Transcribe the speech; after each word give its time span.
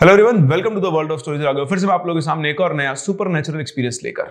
Hello 0.00 0.12
everyone 0.12 0.36
welcome 0.48 0.74
to 0.74 0.80
the 0.80 0.92
world 0.92 1.10
of 1.12 1.20
stories 1.20 1.42
फिर 1.68 1.78
से 1.78 1.86
मैं 1.86 1.92
आप 1.94 2.06
लोगों 2.06 2.20
के 2.20 2.24
सामने 2.24 2.50
एक 2.50 2.60
और 2.60 2.74
नया 2.74 2.92
सुपर 2.94 3.28
नेचुरल 3.28 3.60
एक्सपीरियंस 3.60 3.98
लेकर। 4.04 4.30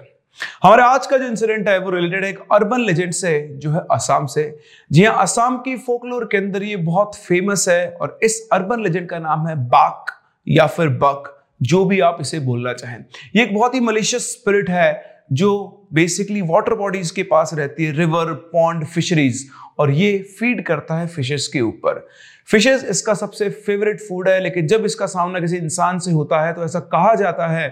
हमारे 0.63 0.83
आज 0.83 1.05
का 1.07 1.17
जो 1.17 1.25
इंसिडेंट 1.25 1.67
है, 1.69 1.77
वो 1.79 1.89
रिलेटेड 1.89 2.23
है 2.23 2.29
एक 2.29 2.39
अर्बन 2.51 2.81
लेजेंड 2.81 3.11
से, 3.11 3.39
जो 3.53 3.71
है 3.71 3.81
असम 3.91 4.25
से। 4.25 4.57
जी 4.91 5.03
हाँ 5.03 5.15
असम 5.21 5.57
की 5.65 5.75
फोकलोर 5.77 6.27
के 6.31 6.37
अंदर 6.37 6.63
ये 6.63 6.75
बहुत 6.79 7.15
फ़ेमस 7.17 7.67
है 7.69 7.89
और 7.91 8.17
इस 8.23 8.47
अर्बन 8.53 8.83
लेजेंड 8.83 9.07
का 9.09 9.19
नाम 9.19 9.47
है 9.47 9.55
बाक 9.67 10.11
या 10.47 10.67
फिर 10.67 10.89
बक 11.03 11.31
जो 11.61 11.85
भी 11.85 11.99
आप 11.99 12.17
इसे 12.21 12.39
बोलना 12.39 12.73
चाहें। 12.73 12.97
ये 13.35 13.43
एक 13.43 13.53
बहुत 13.55 13.75
ही 13.75 13.79
मलिशियस 13.81 14.31
स्पिरिट 14.31 14.69
है, 14.69 15.23
जो 15.31 15.87
बेसिकली 15.93 16.41
वाटर 16.47 16.75
बॉडीज 16.75 17.11
के 17.11 17.23
पास 17.25 17.53
रहती 17.53 17.85
है 17.85 17.97
रिवर 17.97 18.33
पॉन्ड 18.53 18.85
फिशरीज 18.87 19.47
और 19.79 19.91
ये 19.91 20.17
फ़ीड 20.39 20.65
करता 20.65 20.97
है 20.97 21.07
फिशेस 21.07 21.47
के 21.47 21.61
ऊपर। 21.61 22.05
फिशेस 22.49 22.83
इसका 22.85 23.13
सबसे 23.13 23.49
फेवरेट 23.49 23.99
फ़ूड 23.99 24.29
है, 24.29 24.39
लेकिन 24.39 24.67
जब 24.67 24.85
इसका 24.85 25.05
सामना 25.07 25.39
किसी 25.39 25.57
इंसान 25.57 25.99
से 25.99 26.11
होता 26.11 26.45
है 26.45 26.53
तो 26.53 26.63
ऐसा 26.65 26.79
कहा 26.93 27.13
जाता 27.15 27.47
है 27.47 27.69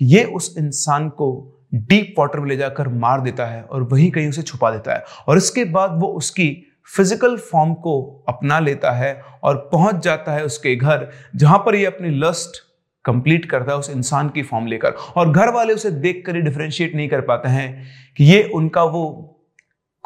कि 0.00 0.06
ये 0.06 0.24
उस 0.24 0.54
इंसान 0.58 1.08
को 1.10 1.30
डीप 1.74 2.14
वाटर 2.18 2.40
में 2.40 2.48
ले 2.48 2.56
जाकर 2.56 2.88
मार 2.88 3.20
देता 3.20 3.46
है 3.46 3.62
और 3.62 3.82
वहीं 3.82 4.10
कहीं 4.10 4.28
उसे 4.28 4.42
छुपा 4.42 4.70
देता 4.70 4.94
है। 4.94 5.04
और 5.28 5.36
इसके 5.36 5.64
बाद 5.66 5.98
वो 6.00 6.08
उसकी 6.08 6.50
फ़िज़िकल 6.96 7.36
फॉर्म 7.36 7.72
को 7.76 8.24
अपना 8.28 8.58
लेता 8.60 8.90
है 8.90 9.12
और 9.44 9.56
पहुँच 9.72 10.02
जाता 10.04 10.32
है 10.32 10.44
उसके 10.44 10.74
घर, 10.76 11.08
जहाँ 11.36 11.58
पर 11.58 11.74
ये 11.74 11.84
अपनी 11.86 12.10
लस्ट 12.10 12.62
कंप्लीट 13.04 13.44
करता 13.50 13.72
है 13.72 13.78
उस 13.78 13.90
इंसान 13.90 14.28
की 14.28 14.42
फॉर्म 14.42 14.66
लेकर। 14.66 14.90
और 15.16 15.32
घर 15.32 15.52
वाले 15.52 15.74
उसे 15.74 15.90
देख 15.90 16.22
कर 16.26 16.36
ही 16.36 16.42
डिफ्रेंशिएट 16.42 16.94
नहीं 16.94 17.08
कर 17.08 17.20
पाते 17.22 17.48
हैं 17.48 17.86
कि 18.16 18.24
ये 18.24 18.42
उनका 18.54 18.84
वो 18.84 19.04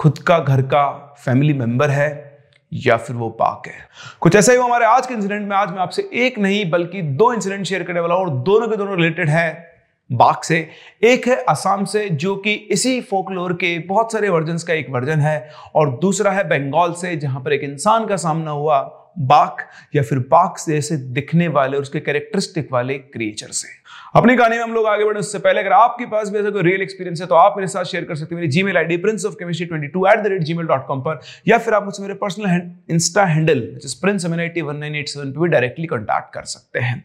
खुद 0.03 0.19
का 0.19 0.39
घर 0.39 0.63
का 0.63 1.15
फैमिली 1.25 1.53
मेंबर 1.53 1.91
है 1.91 2.39
या 2.73 2.97
फिर 2.97 3.17
वो 3.17 3.29
पाक 3.31 3.63
है। 3.67 3.75
कुछ 4.21 4.37
ऐसा 4.37 4.53
ही 4.53 4.59
हमारे 4.59 4.87
आज 4.87 5.07
के 5.07 5.15
इंसिडेंट 5.15 5.49
में, 5.49 5.57
आज 5.57 5.71
मैं 5.71 5.79
आपसे 5.79 6.11
एक 6.15 6.39
नहीं, 6.39 6.71
बल्कि 6.71 7.03
दो 7.03 7.33
इंसिडेंट 7.33 7.67
शेयर 7.67 7.83
करने 7.83 8.01
वाला 8.01 8.15
हूँ 8.15 8.25
और 8.25 8.31
दोनों 8.31 8.69
के 8.69 8.77
दोनों 8.77 8.97
रिलेटेड 8.97 9.29
है 9.29 9.75
बाक 10.13 10.45
से। 10.45 10.71
एक 11.03 11.29
है 11.29 11.37
असम 11.37 11.85
से, 11.85 12.09
जो 12.09 12.37
कि 12.37 12.53
इसी 12.53 13.01
फोकलोर 13.01 13.53
के 13.53 13.79
बहुत 13.79 14.13
सारे 14.13 14.29
वर्जन 14.29 14.57
का 14.57 14.73
एक 14.73 14.91
वर्जन 14.91 15.21
है, 15.21 15.51
और 15.75 15.99
दूसरा 15.99 16.31
है 16.31 16.45
बंगाल 16.45 16.93
से, 16.93 17.17
जहाँ 17.17 17.43
पर 17.43 17.53
एक 17.53 17.63
इंसान 17.63 18.07
का 18.07 18.17
सामना 18.17 18.51
हुआ। 18.51 19.02
बाघ 19.17 19.63
या 19.95 20.03
फिर 20.03 20.19
बाघ 20.31 20.51
जैसे 20.67 20.97
दिखने 21.15 21.49
वाले 21.51 21.77
और 21.77 21.83
उसके 21.83 22.01
कैरेक्टरिस्टिक 22.01 22.73
वाले 22.73 22.99
क्रिएचर 22.99 23.51
से 23.53 23.69
अपनी 24.17 24.37
कहानी 24.37 24.57
में 24.57 24.63
हम 24.63 24.73
लोग 24.75 24.87
आगे 24.87 25.05
बढ़े, 25.05 25.21
उससे 25.21 25.39
पहले 25.39 25.61
अगर 25.61 25.73
आपके 25.73 26.07
पास 26.07 26.31
भी 26.31 26.39
ऐसा 26.39 26.51
कोई 26.51 26.63
रियल 26.63 26.83
एक्सपीरियंस 26.83 27.21
है 27.21 27.27
तो 27.27 27.35
आप 27.35 27.55
मेरे 27.57 27.69
साथ 27.69 27.85
शेयर 27.85 28.05
कर 28.05 28.15
सकते 28.15 28.35
हैं। 28.35 28.41
मेरी 28.41 28.51
Gmail 28.53 28.77
ID 28.77 28.97
prince 28.99 29.25
of 29.27 29.35
chemistry 29.35 29.67
twenty 29.67 29.89
two 29.89 30.07
at 30.07 30.19
the 30.19 30.27
rate 30.27 30.43
G 30.43 30.55
mail 30.55 30.67
dot 30.67 30.87
com 30.87 31.01
पर, 31.01 31.21
या 31.49 31.59
फिर 31.59 31.75
आप 31.75 31.85
मुझसे 31.85 32.03
मेरे 32.03 32.15
personal 32.17 32.71
insta 32.91 33.25
handle 33.27 33.61
prince 34.03 34.25
M 34.25 34.35
N 34.35 34.41
I 34.41 34.49
T 34.49 34.63
one 34.63 34.77
nine 34.77 34.97
eight 34.97 35.09
seven 35.09 35.33
पर 35.33 35.41
भी 35.41 35.49
डायरेक्टली 35.49 35.87
कॉन्टैक्ट 35.87 36.35
कर 36.35 36.45
सकते 36.47 36.81
हैं। 36.81 37.03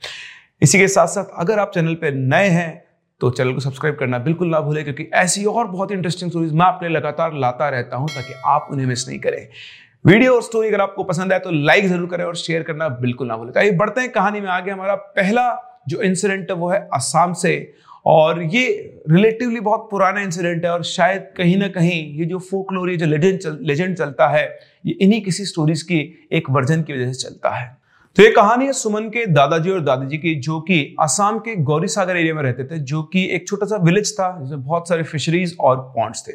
इसी 0.62 0.80
के 0.80 0.88
साथ 0.88 1.08
साथ 1.08 1.40
अगर 1.40 1.60
आप 1.60 1.72
चैनल 1.74 1.96
पर 1.96 2.14
नए 2.14 2.48
हैं 2.50 2.70
तो 3.22 3.30
चैनल 3.32 3.54
को 3.54 3.60
सब्सक्राइब 3.60 3.96
करना 3.96 4.18
बिल्कुल 4.20 4.48
ना 4.48 4.60
भूलें, 4.62 4.84
क्योंकि 4.84 5.10
ऐसी 5.16 5.46
और 5.46 5.68
बहुत 5.68 5.92
इंटरेस्टिंग 5.92 6.32
स्टोरीज 6.32 6.54
मैं 6.54 6.66
अपने 6.66 6.90
लगातार 6.90 7.34
लाता 7.36 7.70
रहता 7.70 7.98
हूँ, 7.98 8.08
ताकि 8.08 8.34
आप 8.46 8.68
उन्हें 8.72 8.88
मिस 8.88 9.08
नहीं 9.08 9.20
करें। 9.20 9.48
वीडियो 10.08 10.34
और 10.34 10.42
स्टोरी 10.44 10.68
अगर 10.68 10.82
आपको 10.82 11.04
पसंद 11.04 11.34
आए 11.34 11.40
तो 11.40 11.52
लाइक 11.52 11.86
ज़रूर 11.88 12.08
करें 12.10 12.24
और 12.26 12.36
शेयर 12.36 12.62
करना 12.64 12.88
बिल्कुल 12.90 13.28
ना 13.28 13.36
भूलें। 13.38 13.52
तो 13.54 13.60
आइए 13.60 13.72
बढ़ते 13.72 14.02
हैं 14.02 14.12
कहानी 14.12 14.42
में 14.42 14.48
आगे 14.50 14.72
हमारा 14.72 14.94
पहला 14.96 15.44
जो 15.90 16.02
इंसिडेंट 16.02 16.52
है 16.52 16.56
वो 16.58 16.70
है 16.70 16.78
असम 16.94 17.34
से। 17.34 17.74
और 18.06 18.42
ये 18.44 18.68
रिलेटिवली 19.10 19.60
बहुत 19.60 19.88
पुराना 19.92 20.22
इंसिडेंट 20.22 20.66
है 20.66 20.72
और 20.72 20.84
शायद 20.84 21.28
कहीं 21.38 21.58
ना 21.58 21.68
कहीं 21.70 22.02
ये 22.20 22.26
जो 22.26 22.40
फोकलोरी 22.42 22.96
जो 22.98 23.06
लेजेंड 23.06 23.40
चल, 23.40 23.58
लेजेंड 23.62 23.96
चलता 23.98 24.28
है 24.28 24.46
ये 24.86 24.94
इन्हीं 25.02 25.22
किसी 25.22 25.46
स्टोरीज 25.46 25.82
की 25.82 26.00
एक 26.32 26.50
वर्जन 26.50 26.84
की 26.84 26.94
वजह 26.94 27.12
से 27.12 27.28
चलता 27.28 27.50
है। 27.50 27.77
तो 28.18 28.24
ये 28.24 28.30
कहानी 28.32 28.66
है 28.66 28.74
सुमन 28.74 29.04
के 29.04 29.26
दादाजी 29.26 29.70
और 29.70 29.82
दादाजी 29.82 30.18
की, 30.18 30.34
जो 30.36 30.60
कि 30.60 30.96
असम 31.00 31.38
के 31.40 31.56
गौरी 31.56 31.88
सागर 31.88 32.18
एरिया 32.18 32.34
में 32.34 32.42
रहते 32.44 32.64
थे, 32.64 32.80
जो 32.80 33.02
कि 33.04 33.26
एक 33.26 33.48
छोटा 33.48 33.66
सा 33.66 33.78
विलेज 33.78 34.14
था, 34.14 34.30
जिसमें 34.42 34.64
बहुत 34.64 34.90
सारे 34.90 35.04
फिशरीज 35.04 35.56
और 35.60 35.78
पॉन्ड्स 35.96 36.28
थे। 36.28 36.34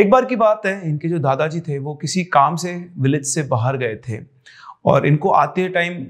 एक 0.00 0.10
बार 0.10 0.24
की 0.24 0.36
बात 0.36 0.66
है, 0.66 0.88
इनके 0.88 1.08
जो 1.08 1.18
दादाजी 1.18 1.60
थे, 1.60 1.78
वो 1.78 1.94
किसी 1.94 2.24
काम 2.24 2.56
से 2.56 2.74
विलेज 2.98 3.24
से 3.24 3.42
बाहर 3.42 3.76
गए 3.76 3.96
थे 4.08 4.18
और 4.84 5.06
इनको 5.06 5.30
आते 5.30 5.68
टाइम 5.68 6.06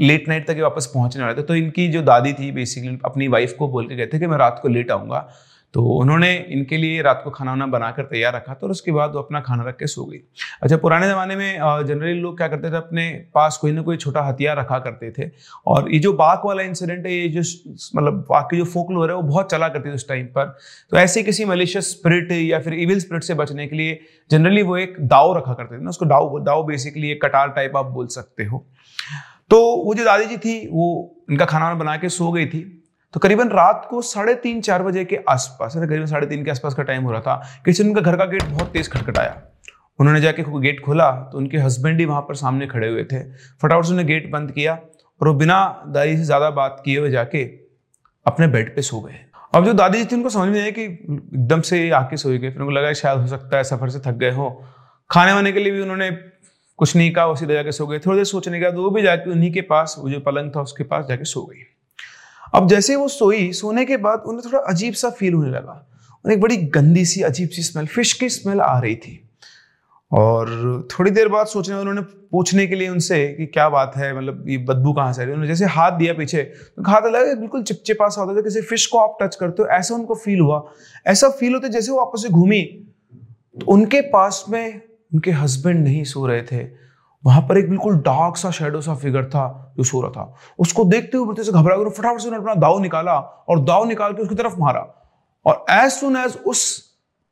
लेट 0.00 0.28
नाइट 0.28 0.46
तक 0.46 0.58
वापस 0.60 0.90
पहुँचने 0.94 1.22
वाले 1.22 1.42
थे। 1.42 1.46
तो 1.46 1.54
इनकी 1.54 1.88
जो 1.88 2.02
दादी 2.02 2.32
थी 2.32 2.50
बेसिकली 2.52 2.98
अपनी 3.04 3.28
वाइफ 3.28 3.54
को 3.58 3.68
बोल 3.68 3.88
के 3.88 3.96
गए 3.96 4.06
थे 4.06 4.18
कि 4.18 4.26
मैं 4.26 4.38
रात 4.38 4.58
को 4.62 4.68
लेट 4.68 4.90
आऊँगा। 4.90 5.28
तो 5.78 5.82
उन्होंने 5.94 6.32
इनके 6.50 6.76
लिए 6.76 7.02
रात 7.02 7.20
को 7.24 7.30
खाना 7.30 7.50
वाना 7.50 7.66
बनाकर 7.66 8.02
तैयार 8.04 8.34
रखा 8.34 8.54
था 8.54 8.64
और 8.64 8.70
उसके 8.70 8.92
बाद 8.92 9.12
वो 9.14 9.18
अपना 9.18 9.40
खाना 9.40 9.64
रख 9.64 9.76
के 9.78 9.86
सो 9.86 10.04
गई। 10.04 10.18
अच्छा 10.62 10.76
पुराने 10.76 11.08
ज़माने 11.08 11.36
में 11.36 11.58
जनरली 11.86 12.14
लोग 12.14 12.36
क्या 12.36 12.48
करते 12.48 12.70
थे, 12.70 12.76
अपने 12.76 13.08
पास 13.34 13.56
कोई 13.56 13.72
ना 13.72 13.82
कोई 13.82 13.96
छोटा 13.96 14.22
हथियार 14.22 14.56
रखा 14.58 14.78
करते 14.78 15.10
थे 15.18 15.30
और 15.66 15.92
ये 15.92 15.98
जो 15.98 16.12
बाघ 16.12 16.38
वाला 16.44 16.62
इंसिडेंट 16.62 17.06
है, 17.06 17.12
ये 17.12 17.28
जो 17.30 17.40
मतलब 17.96 18.24
बाघ 18.30 18.42
की 18.44 18.56
जो 18.56 18.64
फोक 18.64 18.90
लोर 18.92 19.10
है, 19.10 19.16
वो 19.16 19.22
बहुत 19.22 19.50
चला 19.50 19.68
करती 19.68 19.90
थी 19.90 19.94
उस 19.94 20.08
टाइम 20.08 20.26
पर। 20.28 20.56
तो 20.92 20.96
ऐसे 20.96 21.22
किसी 21.22 21.44
मलिशियस 21.44 21.90
स्पिरिट 21.90 22.32
या 22.32 22.60
फिर 22.60 22.74
इविल 22.76 23.00
स्पिरिट 23.00 23.24
से 23.24 23.34
बचने 23.34 23.66
के 23.66 23.76
लिए 23.76 24.00
जनरली 24.30 24.62
वो 24.62 24.76
एक 24.76 24.96
दाव 25.00 25.36
रखा 25.36 25.52
करते 25.52 25.78
थे 25.78 25.82
ना, 25.82 25.90
उसको 25.90 26.06
दाव 26.06 26.38
दाव 26.44 26.64
बेसिकली 26.66 27.10
एक 27.10 27.24
कटार 27.24 27.48
टाइप 27.50 27.76
आप 27.76 27.86
बोल 27.90 28.06
सकते 28.08 28.44
हो। 28.44 28.66
तो 29.50 29.60
वो 29.84 29.94
जो 29.94 30.04
दादी 30.04 30.24
जी 30.26 30.36
थी, 30.38 30.58
वो 30.66 31.14
इनका 31.30 31.44
खाना 31.44 31.72
बना 31.74 31.96
के 31.96 32.08
सो 32.08 32.32
गई 32.32 32.46
थी। 32.46 32.77
तो 33.14 33.20
करीबन 33.20 33.48
रात 33.50 33.86
को 33.90 34.00
साढ़े 34.02 34.34
तीन, 34.36 34.60
चार 34.60 34.82
बजे 34.82 35.04
के 35.04 35.18
आसपास 35.28 35.76
करीबन 35.76 36.06
साढ़े 36.06 36.26
तीन 36.26 36.44
के 36.44 36.50
आसपास 36.50 36.74
का 36.74 36.82
टाइम 36.82 37.04
हो 37.04 37.12
रहा 37.12 37.20
था 37.20 37.62
किसी 37.64 37.82
उनका 37.82 38.00
घर 38.00 38.16
का 38.16 38.24
गेट 38.26 38.44
बहुत 38.44 38.72
तेज 38.72 38.88
खटखटाया। 38.88 39.40
उन्होंने 39.98 40.20
जाके 40.20 40.42
गेट 40.60 40.84
खोला 40.84 41.10
तो 41.32 41.38
उनके 41.38 41.58
हस्बैंड 41.58 42.00
ही 42.00 42.04
वहाँ 42.06 42.20
पर 42.22 42.34
सामने 42.36 42.66
खड़े 42.66 42.88
हुए 42.88 43.04
थे। 43.04 43.22
फटाफट 43.22 43.84
से 43.84 43.90
उन्होंने 43.90 44.04
गेट 44.04 44.30
बंद 44.32 44.50
किया 44.52 44.74
और 44.74 45.28
वो 45.28 45.34
बिना 45.34 45.56
दादी 45.88 46.16
से 46.16 46.24
ज़्यादा 46.24 46.50
बात 46.52 46.82
किए 46.84 46.98
हुए 46.98 47.10
जाके 47.10 47.42
अपने 48.26 48.46
बेड 48.48 48.74
पे 48.76 48.82
सो 48.82 49.00
गए। 49.00 49.18
अब 49.54 49.64
जो 49.64 49.72
दादी 49.72 49.98
जी 49.98 50.04
थी, 50.04 50.16
उनको 50.16 50.28
समझ 50.28 50.48
में 50.48 50.60
आया 50.60 50.70
कि 50.70 50.82
एकदम 50.82 51.60
से 51.62 51.88
आके 51.92 52.16
सोए 52.16 52.38
गए 52.38 52.50
फिर 52.50 52.60
उनको 52.60 52.72
लगा 52.72 52.92
शायद 52.94 53.20
हो 53.20 53.26
सकता 53.26 53.56
है 53.56 53.64
सफ़र 53.64 53.90
से 53.90 54.00
थक 54.00 54.16
गए 54.16 54.30
हो। 54.30 54.50
खाने 55.10 55.32
वाने 55.32 55.52
के 55.52 55.60
लिए 55.60 55.72
भी 55.72 55.80
उन्होंने 55.80 56.10
कुछ 56.78 56.94
नहीं 56.96 57.10
कहा 57.12 57.26
उसी 57.26 57.46
जाके 57.46 57.72
सो 57.72 57.86
गए। 57.86 57.98
थोड़ी 57.98 58.16
देर 58.16 58.24
सोचने 58.26 58.58
के 58.58 58.64
बाद 58.64 58.76
वो 58.76 58.90
भी 58.90 59.02
जाके 59.02 59.30
उन्हीं 59.30 59.52
के 59.52 59.60
पास, 59.62 59.96
वो 59.98 60.10
जो 60.10 60.20
पलंग 60.20 60.50
था 60.56 60.62
उसके 60.62 60.84
पास 60.84 61.06
जाके 61.06 61.24
सो 61.24 61.42
गई। 61.42 61.64
अब 62.54 62.68
जैसे 62.68 62.96
वो 62.96 63.08
सोई, 63.08 63.52
सोने 63.52 63.84
के 63.84 63.96
बाद 63.96 64.22
उन्हें 64.26 64.42
थोड़ा 64.46 64.58
अजीब 64.58 64.94
सा 64.94 65.10
फील 65.10 65.34
होने 65.34 65.50
लगा। 65.50 65.86
उन्हें 66.24 66.36
एक 66.36 66.42
बड़ी 66.42 66.56
गंदी 66.56 67.04
सी, 67.04 67.22
अजीब 67.22 67.48
सी 67.48 67.62
स्मेल 67.62 67.86
फ़िश 67.86 68.12
की 68.12 68.28
स्मेल 68.28 68.60
आ 68.60 68.78
रही 68.80 68.96
थी। 68.96 69.24
और 70.12 70.88
थोड़ी 70.90 71.10
देर 71.10 71.28
बाद 71.28 71.46
सोचने 71.46 71.76
उन्होंने 71.76 72.00
पूछने 72.00 72.66
के 72.66 72.74
लिए 72.74 72.88
उनसे 72.88 73.28
कि 73.28 73.46
क्या 73.46 73.68
बात 73.68 73.92
है 73.96 74.16
मतलब 74.18 74.48
ये 74.48 74.58
बदबू 74.58 74.92
कहाँ 74.92 75.12
से 75.12 75.22
आ 75.22 75.24
रही 75.24 75.40
है? 75.40 75.46
जैसे 75.46 75.64
हाथ 75.64 75.92
दिया 75.92 76.14
पीछे 76.14 76.42
तो 76.42 76.82
हाथ 76.82 77.02
लगा 77.02 77.34
बिल्कुल 77.34 77.62
चिपचिपा 77.62 78.08
सा 78.08 78.20
होता 78.20 78.36
था 78.36 78.40
किसी 78.40 78.60
फ़िश 78.60 78.86
को 78.86 78.98
आप 78.98 79.18
टच 79.22 79.36
करते 79.36 79.62
हो, 79.62 79.68
ऐसा 79.68 79.94
उनको 79.94 80.14
फील 80.14 80.40
हुआ। 80.40 80.64
ऐसा 81.06 81.28
फील 81.28 81.54
होता 81.54 81.68
जैसे 81.68 81.92
वो 81.92 81.98
आपस 81.98 82.22
से 82.22 82.28
घूमी। 82.28 82.62
तो 83.60 83.66
उनके 83.66 84.00
पास 84.00 84.44
में 84.48 84.80
उनके 85.14 85.30
हस्बैंड 85.30 85.84
नहीं 85.84 86.04
सो 86.04 86.26
रहे 86.26 86.42
थे। 86.42 86.64
वहाँ 87.24 87.42
पर 87.42 87.58
एक 87.58 87.68
बिल्कुल 87.68 87.96
डार्क 87.96 88.36
सा 88.36 88.50
शेडो 88.50 88.80
सा 88.80 88.94
फिगर 88.94 89.24
था। 89.24 89.67
जो 89.78 89.84
सो 89.84 90.00
रहा 90.00 90.10
था। 90.10 90.34
उसको 90.58 90.84
देखते 90.84 91.18
हुए 91.18 91.44
से 91.44 91.52
घबरा 91.52 91.76
कर 91.76 91.88
फटाफट 91.90 92.20
से 92.20 92.34
अपना 92.36 92.54
दाव 92.54 92.78
निकाला 92.78 93.18
और 93.48 93.60
दाव 93.60 93.84
निकाल 93.84 94.12
के 94.12 94.22
उसकी 94.22 94.34
तरफ़ 94.34 94.58
मारा। 94.58 94.80
और 95.46 95.64
एज 95.70 95.90
सुन 95.90 96.16
एज 96.16 96.38
उस 96.46 96.88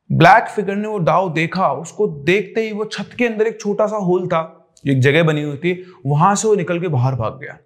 ब्लैक 0.09 0.47
फिगर 0.47 0.75
ने 0.75 0.87
वो 0.87 0.99
दाव 0.99 1.29
देखा, 1.33 1.71
उसको 1.71 2.07
देखते 2.07 2.61
ही 2.61 2.71
वो 2.71 2.85
छत 2.85 3.09
के 3.17 3.27
अंदर 3.27 3.47
एक 3.47 3.59
छोटा 3.61 3.87
सा 3.87 3.97
होल 3.97 4.27
था, 4.27 4.69
एक 4.87 4.99
जगह 4.99 5.23
बनी 5.23 5.41
हुई 5.43 5.57
थी, 5.57 5.83
वहाँ 6.05 6.35
से 6.35 6.47
वो 6.47 6.55
निकल 6.55 6.79
के 6.79 6.87
बाहर 6.87 7.15
भाग 7.15 7.39
गया। 7.39 7.57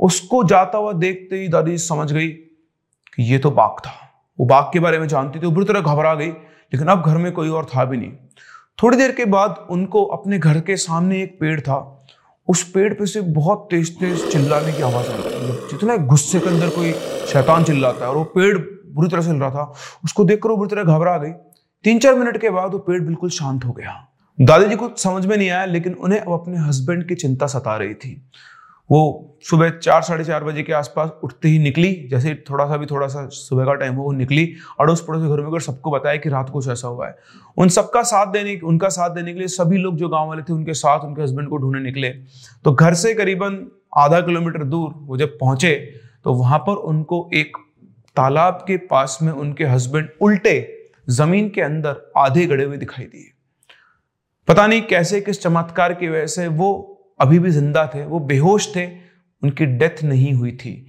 उसको 0.00 0.42
जाता 0.44 0.78
हुआ 0.78 0.92
देखते 0.92 1.36
ही 1.36 1.48
दादी 1.48 1.78
समझ 1.78 2.12
गई 2.12 2.28
कि 2.28 3.22
ये 3.22 3.38
तो 3.38 3.50
बाघ 3.50 3.70
था। 3.80 3.92
वो 4.38 4.46
बाघ 4.46 4.64
के 4.72 4.80
बारे 4.80 4.98
में 4.98 5.06
जानती 5.08 5.40
थी 5.40 5.46
बुरी 5.46 5.66
तरह 5.66 5.80
घबरा 5.80 6.14
गई, 6.14 6.28
लेकिन 6.28 6.88
अब 6.88 7.02
घर 7.02 7.16
में 7.16 7.32
कोई 7.32 7.48
और 7.48 7.64
था 7.64 7.84
भी 7.84 7.96
नहीं। 7.96 8.12
थोड़ी 8.82 8.96
देर 8.96 9.12
के 9.12 9.24
बाद 9.24 9.66
उनको 9.70 10.04
अपने 10.04 10.38
घर 10.38 10.60
के 10.60 10.76
सामने 10.76 11.22
एक 11.22 11.38
पेड़ 11.40 11.60
था 11.60 12.06
उस 12.48 12.62
पेड़ 12.70 12.92
पे 12.94 13.06
से 13.06 13.20
बहुत 13.20 13.66
तेज 13.70 13.98
तेज 13.98 14.28
चिल्लाने 14.32 14.72
की 14.72 14.82
आवाज़ 14.82 15.06
आ 15.06 15.16
रही 15.16 15.46
है। 15.46 15.56
जितना 15.68 15.96
गुस्से 15.96 16.40
के 16.40 16.48
अंदर 16.48 16.68
कोई 16.68 16.92
शैतान 17.26 17.64
चिल्लाता 17.64 18.04
है 18.04 18.10
और 18.10 18.16
वो 18.16 18.24
पेड़ 18.24 18.58
बुरी 18.86 19.08
तरह 19.08 19.22
से 19.22 19.30
हिल 19.30 19.40
रहा 19.40 19.50
था, 19.50 19.74
उसको 20.04 20.24
देखकर 20.24 20.48
वो 20.48 20.56
बुरी 20.56 20.70
तरह 20.70 20.82
घबरा 20.82 21.16
गई। 21.18 21.30
तीन 21.84 21.98
चार 21.98 22.14
मिनट 22.14 22.40
के 22.40 22.50
बाद 22.50 22.72
वो 22.72 22.78
पेड़ 22.78 23.00
बिल्कुल 23.02 23.30
शांत 23.30 23.64
हो 23.64 23.72
गया। 23.72 24.08
दादाजी 24.38 24.76
को 24.76 24.90
समझ 24.96 25.26
में 25.26 25.36
नहीं 25.36 25.50
आया, 25.50 25.64
लेकिन 25.64 25.92
उन्हें 25.94 26.20
अब 26.20 26.32
अपने 26.32 26.58
हस्बैंड 26.58 27.08
की 27.08 27.14
चिंता 27.14 27.46
सता 27.46 27.76
रही 27.76 27.94
थी। 27.94 28.30
वो 28.90 29.36
सुबह 29.42 29.70
चार, 29.70 30.02
साढ़े 30.02 30.24
चार 30.24 30.44
बजे 30.44 30.62
के 30.62 30.72
आसपास 30.72 31.10
उठते 31.24 31.48
ही 31.48 31.58
निकली, 31.58 31.92
जैसे 32.10 32.34
थोड़ा 32.50 32.64
सा 32.66 32.76
भी 32.76 32.86
थोड़ा 32.86 33.06
सा 33.06 33.26
सुबह 33.28 33.64
का 33.64 33.74
टाइम 33.74 33.94
हो, 33.94 34.02
वो 34.02 34.12
निकली 34.12 34.44
अड़ोस 34.80 35.04
पड़ोस 35.08 35.22
घर 35.22 35.42
में 35.42 35.58
सबको 35.58 35.90
बताया 35.90 36.16
कि 36.16 36.28
रात 36.28 36.46
को 36.46 36.52
कुछ 36.52 36.68
ऐसा 36.68 36.88
हुआ 36.88 37.06
है। 37.08 37.16
उन 37.56 37.68
सबका 37.68 38.02
साथ 38.02 38.32
देने, 38.32 38.58
उनका 38.58 38.88
साथ 38.88 39.10
देने 39.10 39.32
के 39.32 39.38
लिए 39.38 39.48
सभी 39.48 39.78
लोग 39.78 39.96
जो 39.96 40.08
गाँव 40.08 40.28
वाले 40.28 40.42
थे, 40.42 40.52
उनके 40.52 40.74
साथ 40.74 41.04
उनके 41.04 41.22
हस्बैंड 41.22 41.48
को 41.48 41.56
ढूँढने 41.56 41.80
निकले। 41.80 42.10
तो 42.64 42.72
घर 42.72 42.94
से 42.94 43.14
करीबन 43.14 43.66
आधा 43.96 44.20
किलोमीटर 44.20 44.64
दूर 44.64 44.92
वो 44.96 45.16
जब 45.16 45.38
पहुँचे 45.38 45.74
तो 46.24 46.32
वहाँ 46.34 46.58
पर 46.58 46.76
उनको 46.84 47.28
एक 47.34 47.56
तालाब 48.16 48.64
के 48.66 48.76
पास 48.86 49.18
में 49.22 49.32
उनके 49.32 49.64
हस्बैंड 49.64 50.08
उल्टे 50.20 50.56
ज़मीन 51.08 51.48
के 51.48 51.60
अंदर 51.60 51.96
आधे 52.16 52.46
गड़े 52.46 52.64
हुए 52.64 52.76
दिखाई 52.76 53.04
दिए। 53.04 53.30
पता 54.48 54.66
नहीं 54.66 54.82
कैसे, 54.82 55.20
किस 55.20 55.42
चमत्कार 55.42 55.94
की 55.94 56.08
वजह 56.08 56.26
से 56.26 56.46
वो 56.48 56.93
अभी 57.20 57.38
भी 57.38 57.50
ज़िंदा 57.50 57.86
थे, 57.86 58.04
वो 58.04 58.18
बेहोश 58.20 58.74
थे, 58.76 58.86
उनकी 59.42 59.66
डेथ 59.68 60.02
नहीं 60.04 60.32
हुई 60.32 60.52
थी। 60.54 60.86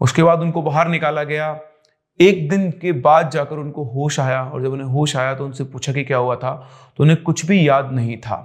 उसके 0.00 0.22
बाद 0.22 0.40
उनको 0.40 0.62
बाहर 0.62 0.88
निकाला 0.88 1.22
गया। 1.24 1.58
एक 2.20 2.48
दिन 2.50 2.70
के 2.72 2.92
बाद 2.94 3.30
जाकर 3.30 3.56
उनको 3.56 3.84
होश 3.86 4.18
आया 4.20 4.42
और 4.42 4.62
जब 4.62 4.72
उन्हें 4.72 4.86
होश 4.88 5.16
आया 5.16 5.34
तो 5.34 5.44
उनसे 5.44 5.64
पूछा 5.64 5.92
कि 5.92 6.04
क्या 6.04 6.18
हुआ 6.18 6.36
था 6.36 6.52
तो 6.96 7.02
उन्हें 7.04 7.22
कुछ 7.22 7.44
भी 7.46 7.68
याद 7.68 7.92
नहीं 7.92 8.16
था। 8.18 8.38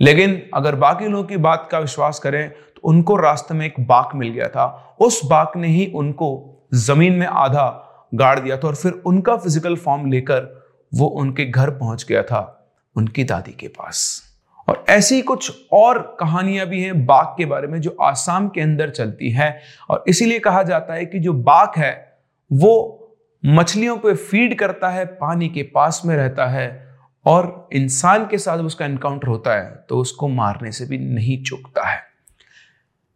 लेकिन 0.00 0.40
अगर 0.54 0.74
बाकी 0.76 1.08
लोगों 1.08 1.24
की 1.24 1.36
बात 1.38 1.68
का 1.72 1.78
विश्वास 1.78 2.18
करें 2.18 2.48
तो 2.50 2.80
उनको 2.84 3.16
रास्ते 3.16 3.54
में 3.54 3.64
एक 3.66 3.80
बाक 3.80 4.14
मिल 4.14 4.28
गया 4.30 4.48
था। 4.48 4.96
उस 5.00 5.20
बाक 5.24 5.56
ने 5.56 5.68
ही 5.68 5.86
उनको 5.94 6.30
ज़मीन 6.76 7.12
में 7.12 7.26
आधा 7.26 7.66
गाड़ 8.14 8.38
दिया 8.40 8.56
था 8.56 8.68
और 8.68 8.74
फिर 8.74 8.92
उनका 9.06 9.36
फ़िज़िकल 9.36 9.76
फॉर्म 9.76 10.10
लेकर 10.10 10.52
वो 10.92 11.06
उनके 11.06 11.44
घर 11.44 11.70
पहुँच 11.70 12.04
गया 12.08 12.22
था, 12.22 12.70
उनकी 12.96 13.24
दादी 13.24 13.52
के 13.52 13.68
पास। 13.68 14.22
और 14.68 14.84
ऐसी 14.88 15.20
कुछ 15.22 15.52
और 15.72 16.16
कहानियाँ 16.20 16.66
भी 16.66 16.82
हैं 16.82 17.06
बाघ 17.06 17.26
के 17.38 17.44
बारे 17.44 17.68
में 17.68 17.80
जो 17.80 17.96
आसाम 18.00 18.48
के 18.48 18.60
अंदर 18.60 18.90
चलती 18.90 19.30
है। 19.30 19.60
और 19.90 20.04
इसीलिए 20.08 20.38
कहा 20.38 20.62
जाता 20.62 20.94
है 20.94 21.06
कि 21.06 21.18
जो 21.18 21.32
बाघ 21.32 21.68
है, 21.78 22.18
वो 22.52 23.00
मछलियों 23.42 23.96
पे 23.96 24.14
फ़ीड 24.14 24.58
करता 24.58 24.88
है, 24.88 25.04
पानी 25.04 25.48
के 25.48 25.62
पास 25.62 26.02
में 26.04 26.16
रहता 26.16 26.46
है 26.46 26.98
और 27.26 27.68
इंसान 27.72 28.26
के 28.26 28.38
साथ 28.38 28.58
उसका 28.58 28.84
एनकाउंटर 28.84 29.28
होता 29.28 29.54
है 29.54 29.84
तो 29.88 29.98
उसको 29.98 30.28
मारने 30.28 30.72
से 30.72 30.86
भी 30.86 30.98
नहीं 30.98 31.42
चूकता 31.42 31.88
है। 31.88 32.02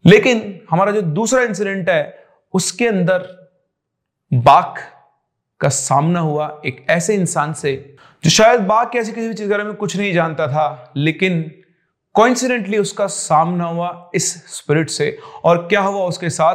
लेकिन 0.06 0.61
हमारा 0.71 0.93
जो 0.93 1.03
दूसरा 1.03 1.43
इंसिडेंट 1.43 1.89
है, 1.91 2.25
उसके 2.55 2.87
अंदर 2.87 3.27
बाघ 4.35 4.79
का 5.61 5.69
सामना 5.69 6.21
हुआ। 6.21 6.61
एक 6.67 6.87
ऐसे 6.91 7.15
इंसान 7.15 7.53
से 7.53 7.97
जो 8.25 8.31
शायद 8.31 8.61
बाघ 8.61 8.88
की 8.88 8.99
ऐसी 8.99 9.12
किसी 9.12 9.29
भी 9.29 9.35
चीज़ 9.35 9.49
के 9.49 9.50
बारे 9.50 9.65
में 9.65 9.75
कुछ 9.75 9.97
नहीं 9.97 10.12
जानता 10.12 10.49
था, 10.49 10.93
लेकिन 10.97 11.50
कॉन्सिडेंटली 12.15 12.79
उसका 12.79 13.06
सामना 13.06 13.65
हुआ 13.65 14.11
इस 14.15 14.35
स्पिरिट 14.35 14.91
से। 14.91 15.19
और 15.44 15.59
क्या 15.59 15.81
हुआ 15.81 16.05
उसके 16.05 16.31
साथ? 16.31 16.55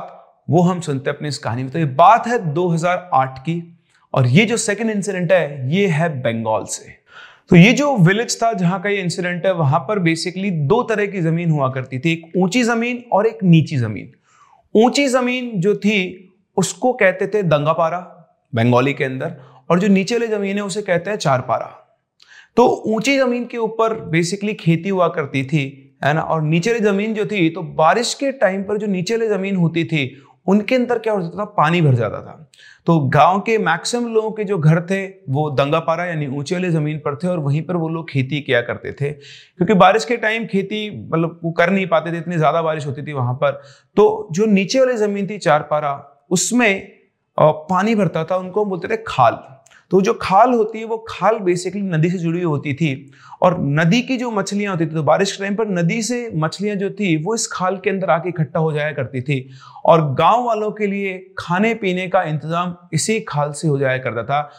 वो 0.50 0.62
हम 0.62 0.80
सुनते 0.80 1.10
हैं 1.10 1.18
अपनी 1.18 1.28
इस 1.28 1.38
कहानी 1.38 1.64
में। 1.64 1.72
तो 1.72 1.80
ये 1.80 1.86
बात 1.86 2.28
है 2.28 2.54
2008 2.54 3.40
की, 3.40 3.78
और 4.14 4.28
ये 4.28 4.46
जो 4.46 4.58
सेकंड 4.58 4.90
इंसिडेंट 4.90 5.32
है, 5.32 5.76
ये 5.76 5.88
है 5.88 6.22
बंगाल 6.22 6.64
से। 6.64 7.04
तो 7.50 7.56
ये 7.56 7.74
जो 7.74 7.98
विलेज 7.98 8.44
था 8.44 8.54
जहाँ 8.54 8.82
का 8.82 8.90
ये 8.90 9.02
इंसिडेंट 9.02 9.46
है, 9.46 9.54
वहाँ 9.54 9.80
पर 9.80 10.00
बेसिकली 10.00 10.52
दो 10.52 10.84
तरह 10.84 11.06
की 11.06 11.22
ज़मीन 11.22 11.52
हुआ 11.52 11.70
करती 11.70 12.00
थी। 12.00 12.12
एक 12.12 12.32
ऊँची 12.38 12.64
ज़मीन 12.64 13.06
और 13.12 13.28
एक 13.28 13.38
नीची 13.44 13.78
ज़मीन। 13.78 14.12
ऊँची 14.76 15.08
ज़मीन 15.08 15.52
जो 15.56 15.76
थी, 15.76 16.30
उसको 16.58 16.94
कहते 16.94 17.28
थे 17.28 17.44
दंगापारा, 17.44 18.00
बंगाली 18.56 18.94
के 18.94 19.04
अंदर। 19.04 19.53
और 19.74 19.80
जो 19.80 19.88
नीचे 19.90 20.16
वाली 20.16 20.28
ज़मीन 20.28 20.58
है, 20.58 20.64
उसे 20.64 20.82
कहते 20.84 21.10
हैं 21.10 21.18
चारपारा। 21.20 21.66
तो 22.58 22.66
ऊँची 22.88 23.18
ज़मीन 23.18 23.46
के 23.46 23.58
ऊपर 23.60 23.94
बेसिकली 24.10 24.54
खेती 24.56 24.90
हुआ 24.90 25.08
करती 25.10 25.44
थी, 25.44 25.64
है 26.06 26.14
ना? 26.14 26.22
और 26.22 26.42
नीचे 26.44 26.72
वाली 26.72 26.84
ज़मीन 26.84 27.14
जो 27.14 27.26
थी 27.26 27.50
तो 27.50 27.62
बारिश 27.78 28.14
के 28.14 28.32
टाइम 28.34 28.64
पर 28.64 28.78
जो 28.78 28.88
नीचे 28.88 29.16
वाली 29.16 29.30
ज़मीन 29.30 29.56
होती 29.56 29.84
थी, 29.86 30.04
उनके 30.48 30.76
अंदर 30.76 31.00
क्या 31.00 31.14
हो 31.14 31.22
जाता 31.22 31.40
था? 31.40 31.46
पानी 31.48 31.82
भर 31.82 31.96
जाता 31.96 32.20
था। 32.22 32.40
तो 32.88 33.00
गाँव 33.10 33.40
के 33.42 33.58
मैक्सिमम 33.60 34.14
लोगों 34.14 34.32
के 34.32 34.44
जो 34.44 34.58
घर 34.58 34.82
थे, 34.86 35.06
वो 35.06 35.50
दंगापारा 35.52 36.06
यानी 36.06 36.28
ऊँचे 36.30 36.56
वाले 36.56 36.70
ज़मीन 36.72 36.98
पर 37.00 37.16
थे 37.16 37.28
और 37.28 37.40
वहीं 37.40 37.62
पर 37.62 37.76
वो 37.76 37.90
लोग 37.90 38.10
खेती 38.10 38.42
किया 38.42 38.62
करते 38.62 38.92
थे। 38.92 39.12
क्योंकि 39.12 39.74
बारिश 39.76 40.06
के 40.06 40.18
टाइम 40.18 40.46
खेती 40.48 40.90
मतलब 41.08 41.40
वो 41.44 41.52
कर 41.54 41.70
नहीं 41.70 41.88
पाते 41.88 42.12
थे, 42.12 42.18
इतनी 42.18 42.38
ज़्यादा 42.38 42.62
बारिश 42.62 42.86
होती 42.86 43.04
थी 43.04 43.14
वहाँ 43.14 43.34
पर। 43.34 43.62
तो 43.98 44.28
जो 44.32 44.46
नीचे 44.48 44.80
वाली 44.80 44.98
ज़मीन 44.98 45.28
थी 45.30 45.38
चार 45.40 45.68
पारा 45.72 45.94
उसमें 46.32 46.92
पानी 47.38 47.96
भरता 47.96 48.24
था, 48.24 48.36
उनको 48.36 48.66
बोलते 48.66 48.88
थे 48.88 49.04
खाल। 49.08 49.40
तो 49.94 50.00
जो 50.02 50.14
खाल 50.22 50.54
होती 50.54 50.80
है, 50.80 50.86
वो 50.86 50.98
खाल 51.10 51.38
बेसिकली 51.40 51.82
नदी 51.82 52.10
से 52.10 52.18
जुड़ी 52.18 52.38
हुई 52.38 52.46
होती 52.46 52.74
थी। 52.74 53.12
और 53.42 53.58
नदी 53.60 54.02
की 54.02 54.18
जो 54.18 54.32
मछलियाँ 54.32 54.72
होती 54.72 54.86
थी 54.86 54.94
तो 54.94 55.04
बारिश 55.04 55.32
के 55.32 55.44
टाइम 55.44 55.56
पर 55.56 55.68
नदी 55.70 56.02
से 56.02 56.30
मछलियाँ 56.36 56.76
जो 56.76 56.90
थी, 56.90 57.16
वो 57.18 57.36
इस 57.36 57.48
खाल 57.54 57.78
के 57.78 57.90
अंदर 57.90 58.10
आके 58.10 58.30
इकट्ठा 58.30 58.60
हो 58.60 58.72
जाया 58.72 58.92
करती 58.92 59.22
थी। 59.22 59.50
और 59.86 60.02
गाँव 60.14 60.46
वालों 60.46 60.72
के 60.72 60.88
लिए 60.88 61.18
खाने 61.38 61.74
पीने 61.74 62.08
का 62.08 62.24
इंतज़ाम 62.24 62.76
इसी 62.94 63.20
खाल 63.20 63.52
से 63.52 63.68
हो 63.68 63.78
जाया 63.80 63.98
करता 63.98 64.24
था। 64.24 64.50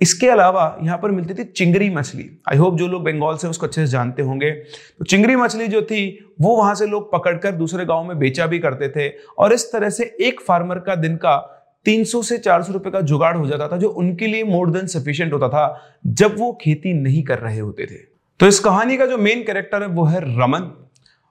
इसके 0.00 0.28
अलावा 0.28 0.76
यहाँ 0.82 0.98
पर 0.98 1.10
मिलती 1.10 1.34
थी 1.34 1.44
चिंगरी 1.44 1.90
मछली। 1.90 2.28
आई 2.52 2.56
होप 2.56 2.76
जो 2.76 2.86
लोग 2.88 3.04
बंगाल 3.04 3.36
से 3.36 3.48
उसको 3.48 3.66
अच्छे 3.66 3.80
से 3.80 3.90
जानते 3.92 4.22
होंगे। 4.22 4.50
तो 4.50 5.04
चिंगरी 5.04 5.36
मछली 5.36 5.68
जो 5.68 5.82
थी, 5.82 6.32
वो 6.40 6.56
वहाँ 6.56 6.74
से 6.74 6.86
लोग 6.86 7.12
पकड़कर 7.12 7.52
दूसरे 7.52 7.84
गाँव 7.84 8.04
में 8.04 8.18
बेचा 8.18 8.46
भी 8.46 8.58
करते 8.58 8.88
थे। 8.88 9.08
और 9.38 9.52
इस 9.52 9.72
तरह 9.72 9.90
से 9.90 10.16
एक 10.20 10.40
फार्मर 10.40 10.78
का 10.78 10.94
दिन 10.94 11.16
का 11.16 11.59
300 11.86 12.22
से 12.24 12.38
400 12.38 12.72
रुपए 12.72 12.90
का 12.90 13.00
जुगाड़ 13.02 13.36
हो 13.36 13.46
जाता 13.46 13.68
था, 13.68 13.76
जो 13.76 13.88
उनके 13.90 14.26
लिए 14.26 14.44
मोर 14.46 14.70
देन 14.70 14.86
सफिशियंट 14.88 15.32
होता 15.32 15.48
था, 15.48 15.64
जब 16.06 16.38
वो 16.38 16.52
खेती 16.62 16.92
नहीं 16.94 17.22
कर 17.24 17.38
रहे 17.38 17.58
होते 17.58 17.86
थे। 17.86 18.04
तो 18.40 18.46
इस 18.46 18.58
कहानी 18.60 18.96
का 18.96 19.06
जो 19.06 19.18
मेन 19.18 19.42
कैरेक्टर 19.44 19.82
है, 19.82 19.88
वो 19.88 20.04
है 20.04 20.20
रमन। 20.36 20.70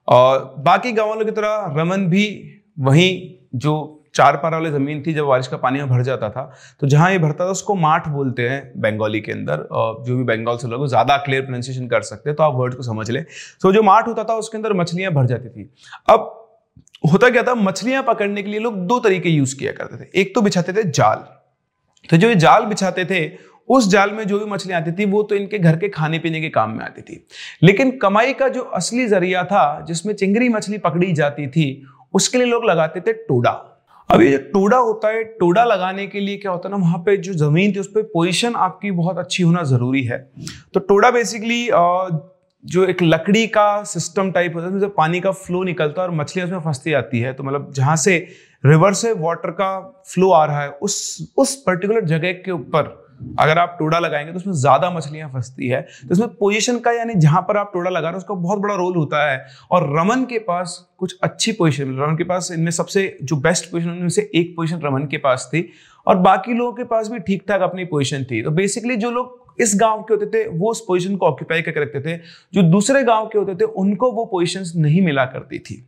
और 0.08 0.54
बाकी 0.60 0.92
गाँव 0.92 1.08
वालों 1.08 1.24
की 1.24 1.30
तरह 1.32 1.74
रमन 1.76 2.06
भी 2.08 2.26
वही 2.80 3.38
जो 3.56 3.96
चार 4.14 4.36
पार 4.36 4.52
वाली 4.52 4.70
ज़मीन 4.70 5.02
थी, 5.02 5.12
जब 5.14 5.24
बारिश 5.26 5.46
का 5.48 5.56
पानी 5.56 5.78
में 5.78 5.88
भर 5.88 6.02
जाता 6.02 6.28
था 6.30 6.42
तो 6.80 6.86
जहाँ 6.86 7.10
ये 7.12 7.18
भरता 7.18 7.46
था, 7.46 7.50
उसको 7.50 7.74
माठ 7.76 8.08
बोलते 8.08 8.48
हैं 8.48 8.80
बंगाली 8.80 9.20
के 9.20 9.32
अंदर, 9.32 9.58
और 9.62 10.02
जो 10.04 10.16
भी 10.16 10.24
बंगाल 10.24 10.56
से 10.58 10.68
लोग 10.68 10.86
ज़्यादा 10.88 11.16
क्लियर 11.18 11.42
प्रोनाउंसिएशन 11.42 11.86
कर 11.88 12.02
सकते 12.02 12.30
हैं 12.30 12.36
तो 12.36 12.42
आप 12.42 12.54
वर्ड 12.54 12.74
को 12.74 12.82
समझ 12.82 13.10
ले। 13.10 13.20
तो 13.62 13.72
जो 13.72 13.82
माठ 13.82 14.08
होता 14.08 14.24
था, 14.24 14.34
उसके 14.34 14.58
अंदर 14.58 14.72
मछलियाँ 14.74 15.12
भर 15.12 15.26
जाती 15.26 15.48
थी। 15.48 15.70
अब 16.08 16.36
होता 17.04 17.30
क्या 17.30 17.42
था? 17.42 17.54
मछलियाँ 17.54 18.02
पकड़ने 18.02 18.42
के 18.42 18.50
लिए 18.50 18.60
लोग 18.60 18.76
दो 18.76 18.98
तरीके 18.98 19.28
यूज़ 19.28 19.58
किया 19.58 19.72
करते 19.72 20.04
थे। 20.04 20.20
एक 20.20 20.34
तो 20.34 20.42
बिछाते 20.42 20.72
थे 20.72 20.82
जाल। 20.90 21.24
तो 22.10 22.16
जो 22.16 22.28
ये 22.28 22.34
जाल 22.34 22.64
बिछाते 22.64 23.04
थे, 23.04 23.50
उस 23.68 23.88
जाल 23.88 24.10
में 24.10 24.26
जो 24.26 24.38
भी 24.38 24.44
मछलियाँ 24.44 24.80
आती 24.80 24.92
थी, 24.92 25.04
वो 25.04 25.22
तो 25.22 25.34
इनके 25.34 25.58
घर 25.58 25.76
के 25.76 25.88
खाने 25.88 26.18
पीने 26.18 26.40
के 26.40 26.48
काम 26.48 26.70
में 26.70 26.84
आती 26.84 27.02
थी। 27.02 27.26
लेकिन 27.62 27.98
कमाई 27.98 28.32
का 28.32 28.48
जो 28.48 28.62
असली 28.62 29.06
ज़रिया 29.06 29.44
था, 29.44 29.84
जिसमें 29.88 30.14
चिंगरी 30.14 30.48
मछली 30.48 30.78
पकड़ी 30.78 31.12
जाती 31.12 31.46
थी, 31.46 31.86
उसके 32.14 32.38
लिए 32.38 32.46
लोग 32.46 32.64
लगाते 32.64 33.00
थे 33.00 33.12
टोडा। 33.12 33.66
अब 34.10 34.22
ये 34.22 34.38
टोडा 34.38 34.76
होता 34.76 35.08
है, 35.08 35.24
टोडा 35.24 35.64
लगाने 35.64 36.06
के 36.06 36.20
लिए 36.20 36.36
क्या 36.36 36.52
होता 36.52 36.68
है 36.68 36.78
ना, 36.78 36.84
वहाँ 36.84 36.98
पे 36.98 37.16
जो 37.16 37.32
ज़मीन 37.32 37.72
थी, 37.72 37.78
उस 37.78 37.86
पर 37.86 38.02
पोजिशन 38.02 38.54
आपकी 38.54 38.90
बहुत 38.90 39.18
अच्छी 39.18 39.42
होना 39.42 39.62
ज़रूरी 39.62 40.02
है। 40.02 40.30
तो 40.74 40.80
टोडा 40.80 41.10
बेसिकली 41.10 41.68
जो 42.64 42.84
एक 42.84 43.02
लकड़ी 43.02 43.46
का 43.46 43.82
सिस्टम 43.84 44.30
टाइप 44.30 44.54
होता 44.54 44.66
है, 44.66 44.72
उसमें 44.72 44.90
पानी 44.90 45.20
का 45.20 45.30
फ्लो 45.32 45.62
निकलता 45.64 46.02
है 46.02 46.08
और 46.08 46.14
मछलियाँ 46.14 46.46
उसमें 46.46 46.60
फंसती 46.60 46.90
जाती 46.90 47.20
है। 47.20 47.32
तो 47.32 47.44
मतलब 47.44 47.72
जहाँ 47.72 47.96
से 47.96 48.16
रिवर 48.64 48.92
से 48.94 49.12
वाटर 49.18 49.50
का 49.50 49.78
फ्लो 50.06 50.30
आ 50.30 50.44
रहा 50.44 50.62
है, 50.62 50.70
उस 50.70 51.32
उस 51.36 51.54
पर्टिकुलर 51.62 52.04
जगह 52.06 52.32
के 52.34 52.50
ऊपर 52.50 52.98
अगर 53.38 53.58
आप 53.58 53.76
टोड़ा 53.78 53.98
लगाएँगे 53.98 54.32
तो 54.32 54.38
उसमें 54.38 54.52
ज़्यादा 54.54 54.90
मछलियाँ 54.90 55.28
फंसती 55.28 55.68
है। 55.68 55.80
तो 55.80 56.12
इसमें 56.12 56.28
पोजीशन 56.30 56.78
का 56.78 56.92
यानी 56.92 57.14
जहाँ 57.16 57.40
पर 57.48 57.56
आप 57.56 57.70
टोड़ा 57.74 57.90
लगा 57.90 58.00
रहे 58.00 58.10
हैं, 58.10 58.18
उसका 58.18 58.34
बहुत 58.36 58.58
बड़ा 58.58 58.74
रोल 58.74 58.96
होता 58.96 59.30
है। 59.30 59.44
और 59.70 59.88
रमन 59.98 60.24
के 60.24 60.38
पास 60.38 60.78
कुछ 60.98 61.16
अच्छी 61.22 61.52
पोजीशन 61.52 61.96
रमन 61.98 62.16
के 62.16 62.24
पास 62.24 62.50
इनमें 62.52 62.70
सबसे 62.70 63.18
जो 63.22 63.36
बेस्ट 63.38 63.70
पोजीशन 63.72 63.90
उनमें 63.90 64.08
से 64.08 64.30
एक 64.34 64.54
पोजीशन 64.56 64.80
रमन 64.80 65.06
के 65.06 65.16
पास 65.18 65.48
थी। 65.54 65.68
और 66.06 66.16
बाकी 66.18 66.54
लोगों 66.54 66.72
के 66.72 66.84
पास 66.84 67.08
भी 67.08 67.18
ठीक 67.18 67.44
ठाक 67.48 67.60
अपनी 67.60 67.84
पोजीशन 67.84 68.24
थी। 68.24 68.42
तो 68.42 68.50
बेसिकली 68.50 68.96
जो 68.96 69.10
लोग 69.10 69.39
इस 69.58 69.72
गाँव 69.80 70.02
के 70.02 70.14
होते 70.14 70.26
थे 70.28 70.46
वो 70.48 70.70
उस 70.70 70.84
पोजीशन 70.88 71.16
को 71.16 71.26
ऑक्यूपाई 71.26 71.62
करके 71.62 71.80
रखते 71.80 72.00
थे 72.00 72.16
जो 72.52 72.62
दूसरे 72.62 73.02
गाँव 73.04 73.26
के 73.26 73.38
होते 73.38 73.54
थे 73.54 73.64
उनको 73.74 74.10
वो 74.12 74.24
पोजीशंस 74.24 74.72
नहीं 74.76 75.00
मिला 75.02 75.24
करती 75.26 75.58
थी। 75.58 75.84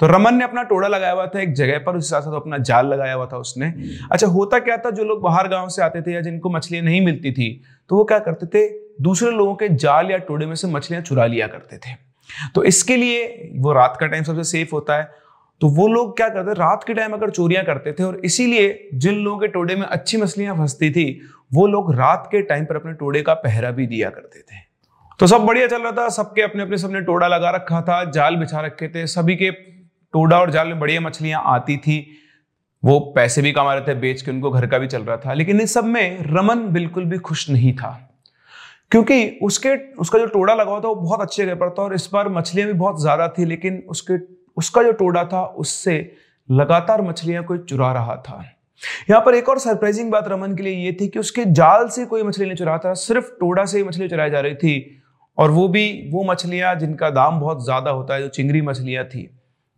तो 0.00 0.06
रमन 0.06 0.34
ने 0.34 0.44
अपना 0.44 0.62
टोड़ा 0.62 0.88
लगाया 0.88 1.12
हुआ 1.12 1.26
था 1.26 1.40
एक 1.40 1.52
जगह 1.54 1.78
पर 1.78 1.96
उसके 1.96 2.08
साथ 2.08 2.22
साथ 2.22 2.34
अपना 2.36 2.58
जाल 2.60 2.86
लगाया 2.86 3.14
हुआ 3.14 3.26
था 3.26 3.36
उसने। 3.38 3.72
अच्छा 4.12 4.26
होता 4.26 4.58
क्या 4.58 4.76
था 4.76 4.90
जो 4.90 5.04
लोग 5.04 5.20
बाहर 5.22 5.48
गाँव 5.48 5.68
से 5.68 5.82
आते 5.82 6.02
थे 6.02 6.12
या 6.12 6.20
जिनको 6.20 6.50
मछलियाँ 6.50 6.84
नहीं 6.84 7.00
मिलती 7.00 7.32
थी 7.32 7.50
तो 7.90 7.96
वो 7.96 8.04
क्या 8.04 8.18
करते 8.20 8.46
थे 8.48 8.68
दूसरे 9.02 9.30
लोगों 9.30 9.54
के 9.54 9.68
जाल 9.70 10.10
या 10.10 10.18
टोड़े 10.20 10.46
में 10.46 10.54
से 10.54 10.68
मछलियाँ 10.68 11.02
चुरा 11.02 11.26
लिया 11.26 11.46
करते 11.46 11.76
थे। 11.76 11.94
तो 12.54 12.62
इसके 12.64 12.96
लिए 12.96 13.50
वो 13.56 13.72
रात 13.72 13.96
का 14.00 14.06
टाइम 14.06 14.24
सबसे 14.24 14.44
सेफ़ 14.44 14.70
होता 14.72 14.96
है। 14.96 15.10
तो 15.60 15.68
वो 15.68 15.86
लोग 15.88 16.16
क्या 16.16 16.28
करते 16.28 16.52
रात 16.52 16.84
के 16.86 16.94
टाइम 16.94 17.12
अगर 17.12 17.30
चोरियाँ 17.30 17.64
करते 17.64 17.92
थे 17.92 18.02
और 18.02 18.20
इसीलिए 18.24 18.88
जिन 18.94 19.14
लोगों 19.14 19.38
के 19.38 19.46
टोड़े 19.48 19.76
में 19.76 19.86
अच्छी 19.86 20.16
मछलियाँ 20.16 20.56
फंसती 20.56 20.90
थी 20.90 21.06
वो 21.50 21.66
लोग 21.66 21.94
रात 21.94 22.28
के 22.30 22.42
टाइम 22.42 22.64
पर 22.64 22.76
अपने 22.76 22.92
टोड़े 22.92 23.22
का 23.22 23.34
पहरा 23.34 23.70
भी 23.70 23.86
दिया 23.86 24.10
करते 24.10 24.40
थे। 24.40 24.64
तो 25.20 25.26
सब 25.26 25.40
बढ़िया 25.40 25.66
चल 25.66 25.82
रहा 25.82 25.92
था, 25.92 26.08
सबके 26.08 26.42
अपने 26.42 26.62
अपने 26.62 26.78
सबने 26.78 27.00
टोड़ा 27.00 27.28
लगा 27.28 27.50
रखा 27.50 27.80
था, 27.82 28.04
जाल 28.04 28.36
बिछा 28.36 28.60
रखे 28.60 28.88
थे, 28.88 29.06
सभी 29.06 29.36
के 29.36 29.50
टोडा 29.50 30.40
और 30.40 30.50
जाल 30.50 30.68
में 30.68 30.78
बढ़िया 30.80 31.00
मछलियाँ 31.00 31.42
आती 31.46 31.76
थी। 31.76 32.06
वो 32.82 32.98
पैसे 33.16 33.42
भी 33.42 33.52
कमा 33.52 33.74
रहे 33.74 33.86
थे, 33.86 33.94
बेच 33.94 34.22
के 34.22 34.30
उनको 34.30 34.50
घर 34.50 34.66
का 34.66 34.78
भी 34.78 34.86
चल 34.86 35.02
रहा 35.02 35.16
था, 35.16 35.32
लेकिन 35.32 35.60
इस 35.60 35.74
सब 35.74 35.84
में 35.84 36.22
रमन 36.22 36.66
बिल्कुल 36.68 37.04
भी 37.04 37.18
खुश 37.18 37.48
नहीं 37.50 37.72
था। 37.72 38.02
क्योंकि 38.90 39.38
उसके, 39.42 39.76
उसका 39.94 40.18
जो 40.18 40.26
टोड़ा 40.26 40.54
लगा 40.54 40.70
हुआ 40.70 40.80
था, 40.80 40.88
वो 40.88 40.94
बहुत 40.94 41.20
अच्छे 41.20 41.44
जगह 41.44 41.54
पर 41.54 41.70
था 41.70 41.82
और 41.82 41.94
इस 41.94 42.08
बार 42.12 42.28
मछलियाँ 42.28 42.68
भी 42.68 42.74
बहुत 42.74 43.00
ज़्यादा 43.00 43.28
थी, 43.28 43.44
लेकिन 43.44 43.82
उसके, 43.88 44.14
उसका 44.56 44.82
जो 44.82 44.92
टोड़ा 44.92 45.24
था, 45.24 45.44
उससे 45.44 46.16
लगातार 46.50 47.02
मछलियाँ 47.02 47.44
कोई 47.44 47.58
चुरा 47.58 47.92
रहा 47.92 48.16
था। 48.16 48.44
यहाँ 49.10 49.20
पर 49.22 49.34
एक 49.34 49.48
और 49.48 49.58
सरप्राइजिंग 49.58 50.10
बात 50.10 50.28
रमन 50.28 50.54
के 50.56 50.62
लिए 50.62 50.74
ये 50.76 50.96
थी 51.00 51.08
कि 51.08 51.18
उसके 51.18 51.44
जाल 51.44 51.88
से 51.88 52.04
कोई 52.06 52.22
मछली 52.22 52.44
नहीं 52.44 52.56
चुरा 52.56 52.78
था, 52.78 52.92
सिर्फ़ 52.94 53.30
टोड़ा 53.40 53.64
से 53.64 53.78
ही 53.78 53.84
मछली 53.84 54.08
चुराई 54.08 54.30
जा 54.30 54.40
रही 54.40 54.54
थी। 54.54 55.02
और 55.38 55.50
वो 55.50 55.68
भी 55.68 56.10
वो 56.12 56.24
मछलियाँ 56.24 56.74
जिनका 56.74 57.10
दाम 57.10 57.40
बहुत 57.40 57.64
ज़्यादा 57.64 57.90
होता 57.90 58.14
है, 58.14 58.22
जो 58.22 58.28
चिंगरी 58.28 58.62
मछलियाँ 58.62 59.04
थी। 59.04 59.28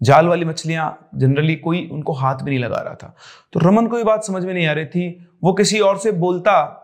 जाल 0.01 0.27
वाली 0.27 0.45
मछलियाँ 0.45 1.11
जनरली 1.15 1.55
कोई 1.57 1.89
उनको 1.93 2.13
हाथ 2.13 2.43
भी 2.43 2.51
नहीं 2.51 2.61
लगा 2.61 2.81
रहा 2.81 2.95
था। 2.95 3.15
तो 3.53 3.61
रमन 3.61 3.87
को 3.87 3.99
ये 3.99 4.05
बात 4.05 4.25
समझ 4.25 4.45
में 4.45 4.53
नहीं 4.55 4.67
आ 4.67 4.73
रही 4.73 4.87
थी। 4.87 5.31
वो 5.43 5.53
किसी 5.53 5.81
और 5.81 5.99
से 5.99 6.13
बोलता 6.13 6.78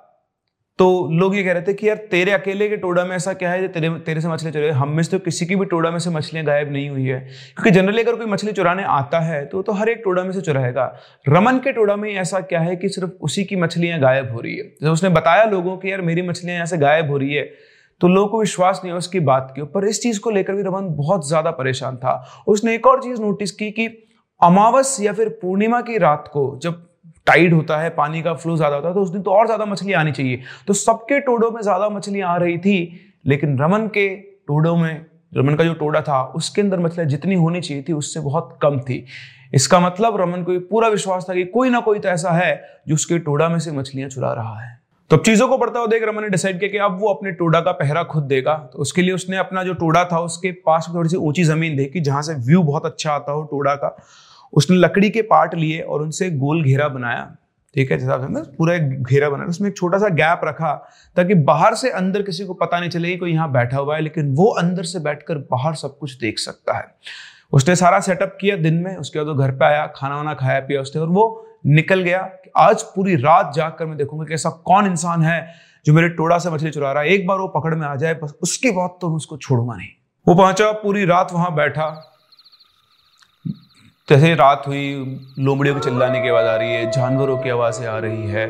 तो 0.79 0.87
लोग 1.13 1.35
ये 1.37 1.43
कह 1.45 1.53
रहे 1.53 1.63
थे 1.63 1.73
कि 1.75 1.89
यार, 1.89 1.97
तेरे 2.11 2.31
अकेले 2.33 2.69
के 2.69 2.77
टोडा 2.77 3.05
में 3.05 3.15
ऐसा 3.17 3.33
क्या 3.33 3.51
है? 3.51 3.67
तेरे 3.69 3.89
तेरे 4.07 4.21
से 4.21 4.29
मछली 4.29 4.51
चुराई 4.51 4.71
हम 4.71 4.89
में 4.89 5.03
से 5.03 5.11
तो 5.11 5.19
किसी 5.19 5.47
की 5.47 5.57
भी 5.57 5.65
टोडा 5.65 5.91
में 5.91 5.99
से 5.99 6.11
मछलियाँ 6.11 6.45
गायब 6.47 6.73
नहीं 6.73 6.89
हुई 6.91 7.05
है। 7.05 7.19
क्योंकि 7.21 7.71
जनरली 7.71 8.03
अगर 8.03 8.17
कोई 8.17 8.27
मछली 8.27 8.53
चुराने 8.53 8.85
आता 8.85 9.21
है 9.21 9.45
तो 9.47 9.63
तो 9.63 9.73
हर 9.73 9.89
एक 9.89 10.01
टोडा 10.05 10.23
में 10.25 10.33
से 10.33 10.41
चुराएगा। 10.41 10.87
रमन 11.27 11.59
के 11.59 11.73
टोडा 11.73 11.97
में 11.97 12.11
ऐसा 12.13 12.41
क्या 12.43 12.61
है 12.61 12.75
कि 12.77 12.89
सिर्फ़ 12.89 13.11
उसी 13.21 13.45
की 13.45 13.57
मछलियाँ 13.57 14.01
गायब 14.01 14.33
हो 14.33 14.41
रही 14.41 14.57
है? 14.57 14.65
जब 14.83 14.91
उसने 14.91 15.09
बताया 15.11 15.45
लोगों 15.45 15.77
की 15.77 15.91
यार, 15.91 16.01
मेरी 16.01 16.23
मछलियाँ 16.23 16.55
यहाँ 16.55 16.67
से 16.67 16.79
गायब 16.79 17.11
हो 17.11 17.17
रही 17.17 17.35
है। 17.35 17.45
तो 18.01 18.09
लोगों 18.09 18.29
को 18.29 18.41
विश्वास 18.41 18.81
नहीं 18.85 18.93
है 18.93 18.99
उसकी 18.99 19.21
बात 19.23 19.53
के 19.57 19.63
ऊपर। 19.63 19.85
इस 19.85 20.03
चीज़ 20.03 20.21
को 20.21 20.31
लेकर 20.31 20.55
भी 20.55 20.63
रमन 20.63 20.89
बहुत 20.97 21.29
ज़्यादा 21.29 21.51
परेशान 21.53 21.97
था। 21.97 22.45
उसने 22.47 22.75
एक 22.75 22.87
और 22.87 23.03
चीज़ 23.03 23.21
नोटिस 23.23 23.53
की 23.53 23.71
कि 23.71 23.87
अमावस 24.41 24.97
या 25.01 25.13
फिर 25.13 25.29
पूर्णिमा 25.43 25.81
की 25.81 25.99
रात 25.99 26.29
को 26.33 26.59
जब 26.63 26.83
टाइड 27.27 27.55
होता 27.55 27.77
है, 27.79 27.91
पानी 27.91 28.23
का 28.23 28.35
फ्लो 28.35 28.57
ज़्यादा 28.57 28.77
होता 28.77 28.89
है 28.89 28.95
तो 28.95 29.01
उस 29.01 29.11
दिन 29.11 29.23
तो 29.23 29.31
और 29.31 29.47
ज़्यादा 29.47 29.65
मछली 29.65 29.93
आनी 29.93 30.13
चाहिए। 30.13 30.41
तो 30.67 30.73
सबके 30.75 31.21
टोडों 31.21 31.51
में 31.51 31.61
ज़्यादा 31.63 31.89
मछली 31.89 32.21
आ 32.21 32.37
रही 32.37 32.59
थी, 32.59 33.01
लेकिन 33.27 33.59
रमन 33.59 33.87
के 33.89 34.09
टोडों 34.49 34.77
में, 34.77 35.07
रमन 35.37 35.55
का 35.55 35.65
जो 35.65 35.75
टोडा 35.75 36.01
था, 36.01 36.23
उसके 36.27 36.61
अंदर 36.61 36.79
मछलियाँ 36.79 37.09
जितनी 37.11 37.35
होनी 37.35 37.61
चाहिए 37.61 37.83
थी, 37.83 37.93
उससे 37.93 38.21
बहुत 38.21 38.59
कम 38.63 38.79
थी। 38.81 39.05
इसका 39.55 39.81
मतलब 39.81 40.21
रमन 40.21 40.43
को 40.43 40.59
पूरा 40.61 40.89
विश्वास 40.89 41.27
था 41.29 41.35
कि 41.35 41.45
कोई 41.45 41.71
ना 41.71 41.81
कोई 41.81 41.99
तो 41.99 42.09
ऐसा 42.09 42.31
है, 42.31 42.63
जो 42.89 42.95
उसके 42.95 43.19
टोडा 43.19 43.49
में 43.49 43.59
से 43.59 43.73
मछलियाँ 43.73 44.09
चुरा 44.09 44.33
रहा 44.33 44.61
है। 44.61 44.73
तो 45.11 45.17
अब 45.17 45.23
चीज़ों 45.23 45.49
को 45.49 45.57
पढ़ता 45.59 45.79
हुआ 45.79 45.87
देख, 45.87 46.03
रमन 46.03 46.23
ने 46.23 46.29
डिसाइड 46.29 46.59
किया 46.61 46.71
कि 46.71 46.79
अब 46.79 46.99
वो 47.01 47.09
अपने 47.09 47.31
टोडा 47.33 47.61
का 47.61 47.73
पहरा 47.73 48.03
खुद 48.03 48.23
देगा। 48.23 48.55
तो 48.73 48.79
उसके 48.79 49.03
लिए 49.03 49.13
उसने 49.13 49.37
अपना 49.37 49.63
जो 49.63 49.75
टोडा 49.75 50.05
था, 50.05 50.19
उसके 50.21 50.53
पास 50.67 50.87
थोड़ी 50.95 51.09
सी 51.09 51.17
ऊँची 51.17 51.45
ज़मीन 51.45 51.77
देखी, 51.77 52.01
जहाँ 52.01 52.23
से 52.23 52.35
व्यू 52.47 52.63
बहुत 52.63 52.87
अच्छा 52.87 53.13
आता 53.13 53.33
हो 53.33 53.43
टोडा 53.43 53.75
का। 53.75 53.97
उसने 54.53 54.77
लकड़ी 54.77 55.11
के 55.11 55.23
पार्ट 55.23 55.55
लिए 55.55 55.81
और 55.81 56.03
उनसे 56.03 56.31
गोल 56.31 56.63
घेरा 56.65 56.89
बनाया, 56.89 57.37
ठीक 57.75 57.91
है, 57.93 57.99
जैसा 57.99 58.17
ना 58.29 58.41
पूरा 58.59 58.75
एक 58.75 59.03
घेरा 59.03 59.29
बना, 59.31 59.45
उसमें 59.45 59.69
एक 59.69 59.77
छोटा 59.77 59.99
सा 59.99 60.09
गैप 60.09 60.41
रखा, 60.45 60.73
ताकि 61.17 61.35
बाहर 61.35 61.75
से 61.75 61.91
अंदर 61.91 62.23
किसी 62.23 62.45
को 62.45 62.55
पता 62.55 62.81
नहीं 62.81 62.91
चले 62.91 63.11
कि 63.11 63.17
कोई 63.17 63.33
यहाँ 63.33 63.51
बैठा 63.53 63.79
हुआ 63.79 63.97
है, 63.97 64.03
लेकिन 64.03 64.35
वो 64.35 64.47
अंदर 64.53 64.83
से 64.83 64.99
बैठकर 64.99 65.39
बाहर 65.51 65.75
सब 65.75 65.99
कुछ 65.99 66.17
देख 66.19 66.39
सकता 66.39 66.77
है। 66.79 66.87
उसने 67.53 67.77
सारा 67.77 68.01
सेटअप 68.01 68.37
किया 68.41 68.57
दिन 68.57 68.75
में, 68.75 68.97
उसके 68.97 69.19
बाद 69.19 69.29
वो 69.29 69.35
घर 69.35 69.51
पे 69.51 69.65
आया, 69.65 69.87
खाना 69.87 70.17
वाना 70.17 70.35
खाया, 70.35 70.61
पिया 70.61 70.81
उसने, 70.81 71.03
और 71.03 71.09
वो 71.09 71.47
निकल 71.67 72.01
गया 72.01 72.29
आज 72.57 72.83
पूरी 72.85 73.17
रात 73.17 73.53
जाकर 73.55 73.87
मैं 73.87 73.97
देखूँगा 73.97 74.25
कि 74.25 74.35
ऐसा 74.35 74.51
कौन 74.65 74.87
इंसान 74.87 75.23
है 75.23 75.55
जो 75.87 75.93
मेरे 75.93 76.09
टोड़ा 76.09 76.39
से 76.39 76.51
मछली 76.51 76.71
चुरा 76.71 76.93
रहा 76.93 77.03
है। 77.03 77.09
एक 77.09 77.27
बार 77.27 77.39
वो 77.39 77.47
पकड़ 77.49 77.75
में 77.75 77.87
आ 77.87 77.95
जाए, 77.97 78.15
बस 78.15 78.35
उसके 78.43 78.71
बाद 78.71 78.99
तो 79.01 79.09
मैं 79.09 79.17
उसको 79.17 79.37
छोड़ूँगा 79.37 79.75
नहीं। 79.75 79.89
वो 80.27 80.35
पहुँचा, 80.35 80.71
पूरी 80.73 81.05
रात 81.05 81.33
वहाँ 81.33 81.55
बैठा 81.55 81.87
जैसे 84.09 84.35
रात 84.35 84.63
हुई, 84.67 85.19
लोमड़ियों 85.39 85.75
के 85.75 85.81
चिल्लाने 85.81 86.23
की 86.23 86.29
आवाज़ 86.29 86.47
आ 86.47 86.57
रही 86.57 86.71
है, 86.71 86.91
जानवरों 86.91 87.39
की 87.39 87.51
आवाज़ें 87.51 87.87
आ 87.87 87.99
रही 87.99 88.27
है, 88.27 88.47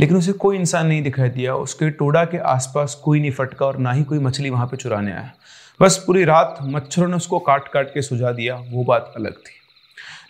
लेकिन 0.00 0.16
उसे 0.16 0.32
कोई 0.32 0.56
इंसान 0.56 0.86
नहीं 0.86 1.02
दिखाई 1.02 1.28
दिया, 1.28 1.54
उसके 1.54 1.90
टोड़ा 1.90 2.24
के 2.24 2.38
आसपास 2.38 2.94
कोई 2.94 3.20
नहीं 3.20 3.30
फटका 3.30 3.66
और 3.66 3.78
ना 3.78 3.92
ही 3.92 4.04
कोई 4.04 4.18
मछली 4.18 4.50
वहाँ 4.50 4.66
पे 4.66 4.76
चुराने 4.76 5.12
आया। 5.12 5.32
बस 5.80 6.04
पूरी 6.06 6.24
रात 6.24 6.58
मच्छरों 6.62 7.08
ने 7.08 7.16
उसको 7.16 7.38
काट 7.38 7.68
काट 7.68 7.94
के 7.94 8.02
सुझा 8.02 8.32
दिया, 8.32 8.56
वो 8.70 8.84
बात 8.84 9.12
अलग 9.16 9.32
थी। 9.32 9.60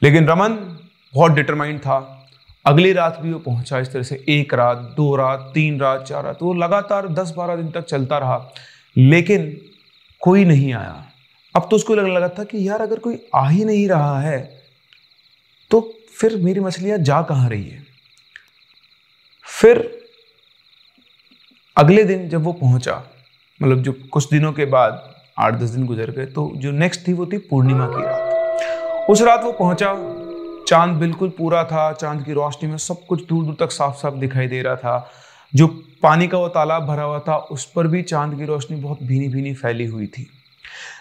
लेकिन 0.02 0.26
रमन 0.26 0.78
बहुत 1.14 1.32
डिटरमाइंड 1.32 1.80
था। 1.80 2.28
अगली 2.66 2.92
रात 2.92 3.18
भी 3.22 3.32
वो 3.32 3.38
पहुँचा, 3.38 3.78
इस 3.78 3.92
तरह 3.92 4.02
से 4.02 4.24
एक 4.28 4.54
रात, 4.54 4.78
दो 4.96 5.16
रात, 5.16 5.50
तीन 5.54 5.80
रात, 5.80 6.02
चार 6.02 6.24
रात, 6.24 6.42
वो 6.42 6.54
लगातार 6.54 7.08
दस 7.08 7.34
बारह 7.36 7.56
दिन 7.56 7.70
तक 7.70 7.84
चलता 7.84 8.18
रहा, 8.18 8.50
लेकिन 8.96 9.56
कोई 10.20 10.44
नहीं 10.44 10.74
आया। 10.74 11.04
अब 11.54 11.66
तो 11.70 11.76
उसको 11.76 11.94
लगने 11.94 12.14
लगा 12.14 12.28
था 12.28 12.44
कि 12.44 12.68
यार 12.68 12.82
अगर 12.82 12.98
कोई 12.98 13.18
आ 13.34 13.48
ही 13.48 13.64
नहीं 13.64 13.88
रहा 13.88 14.20
है 14.20 14.40
तो 15.70 15.80
फिर 16.16 16.36
मेरी 16.36 16.60
मछलियाँ 16.60 16.98
जा 16.98 17.20
कहाँ 17.22 17.48
रही 17.50 17.68
है? 17.68 17.82
फिर 19.46 19.80
अगले 21.76 22.04
दिन 22.04 22.28
जब 22.28 22.42
वो 22.42 22.52
पहुँचा 22.52 23.02
मतलब 23.60 23.82
जो 23.82 23.92
कुछ 24.12 24.30
दिनों 24.30 24.52
के 24.52 24.64
बाद, 24.64 25.14
आठ 25.38 25.54
दस 25.54 25.68
दिन 25.68 25.86
गुजर 25.86 26.10
गए 26.10 26.26
तो 26.26 26.50
जो 26.56 26.70
नेक्स्ट 26.70 27.06
थी 27.08 27.12
वो 27.12 27.26
थी 27.26 27.38
पूर्णिमा 27.38 27.86
की 27.86 28.02
रात। 28.02 29.10
उस 29.10 29.22
रात 29.22 29.44
वो 29.44 29.52
पहुँचा, 29.52 29.94
चाँद 30.68 30.96
बिल्कुल 30.96 31.28
पूरा 31.28 31.64
था, 31.64 31.92
चाँद 31.92 32.24
की 32.24 32.32
रोशनी 32.32 32.70
में 32.70 32.76
सब 32.78 33.06
कुछ 33.06 33.26
दूर 33.26 33.44
दूर 33.44 33.56
तक 33.60 33.72
साफ़ 33.72 33.96
साफ़ 33.96 34.14
दिखाई 34.14 34.46
दे 34.46 34.62
रहा 34.62 34.76
था। 34.76 35.10
जो 35.54 35.66
पानी 36.02 36.28
का 36.28 36.38
वो 36.38 36.48
तालाब 36.48 36.86
भरा 36.86 37.02
हुआ 37.02 37.18
था, 37.18 37.36
उस 37.36 37.64
पर 37.72 37.86
भी 37.86 38.02
चाँद 38.02 38.38
की 38.38 38.44
रोशनी 38.44 38.76
बहुत 38.76 39.02
भीनी 39.02 39.28
भीनी 39.28 39.54
फैली 39.54 39.86
हुई 39.86 40.06
थी। 40.06 40.30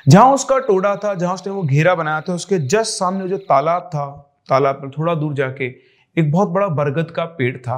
जहाँ 0.07 0.33
उसका 0.33 0.57
टोडा 0.59 0.95
था, 0.95 1.13
जहाँ 1.13 1.33
उसने 1.33 1.53
वो 1.53 1.63
घेरा 1.63 1.95
बनाया 1.95 2.21
था, 2.21 2.33
उसके 2.33 2.59
जस्ट 2.59 2.91
सामने 2.91 3.27
जो 3.27 3.37
तालाब 3.37 3.89
था, 3.93 4.05
तालाब 4.49 4.75
पर 4.75 4.89
थोड़ा 4.89 5.15
दूर 5.15 5.33
जाके 5.33 5.65
एक 6.17 6.31
बहुत 6.31 6.49
बड़ा 6.49 6.67
बरगद 6.69 7.11
का 7.11 7.25
पेड़ 7.37 7.57
था, 7.57 7.77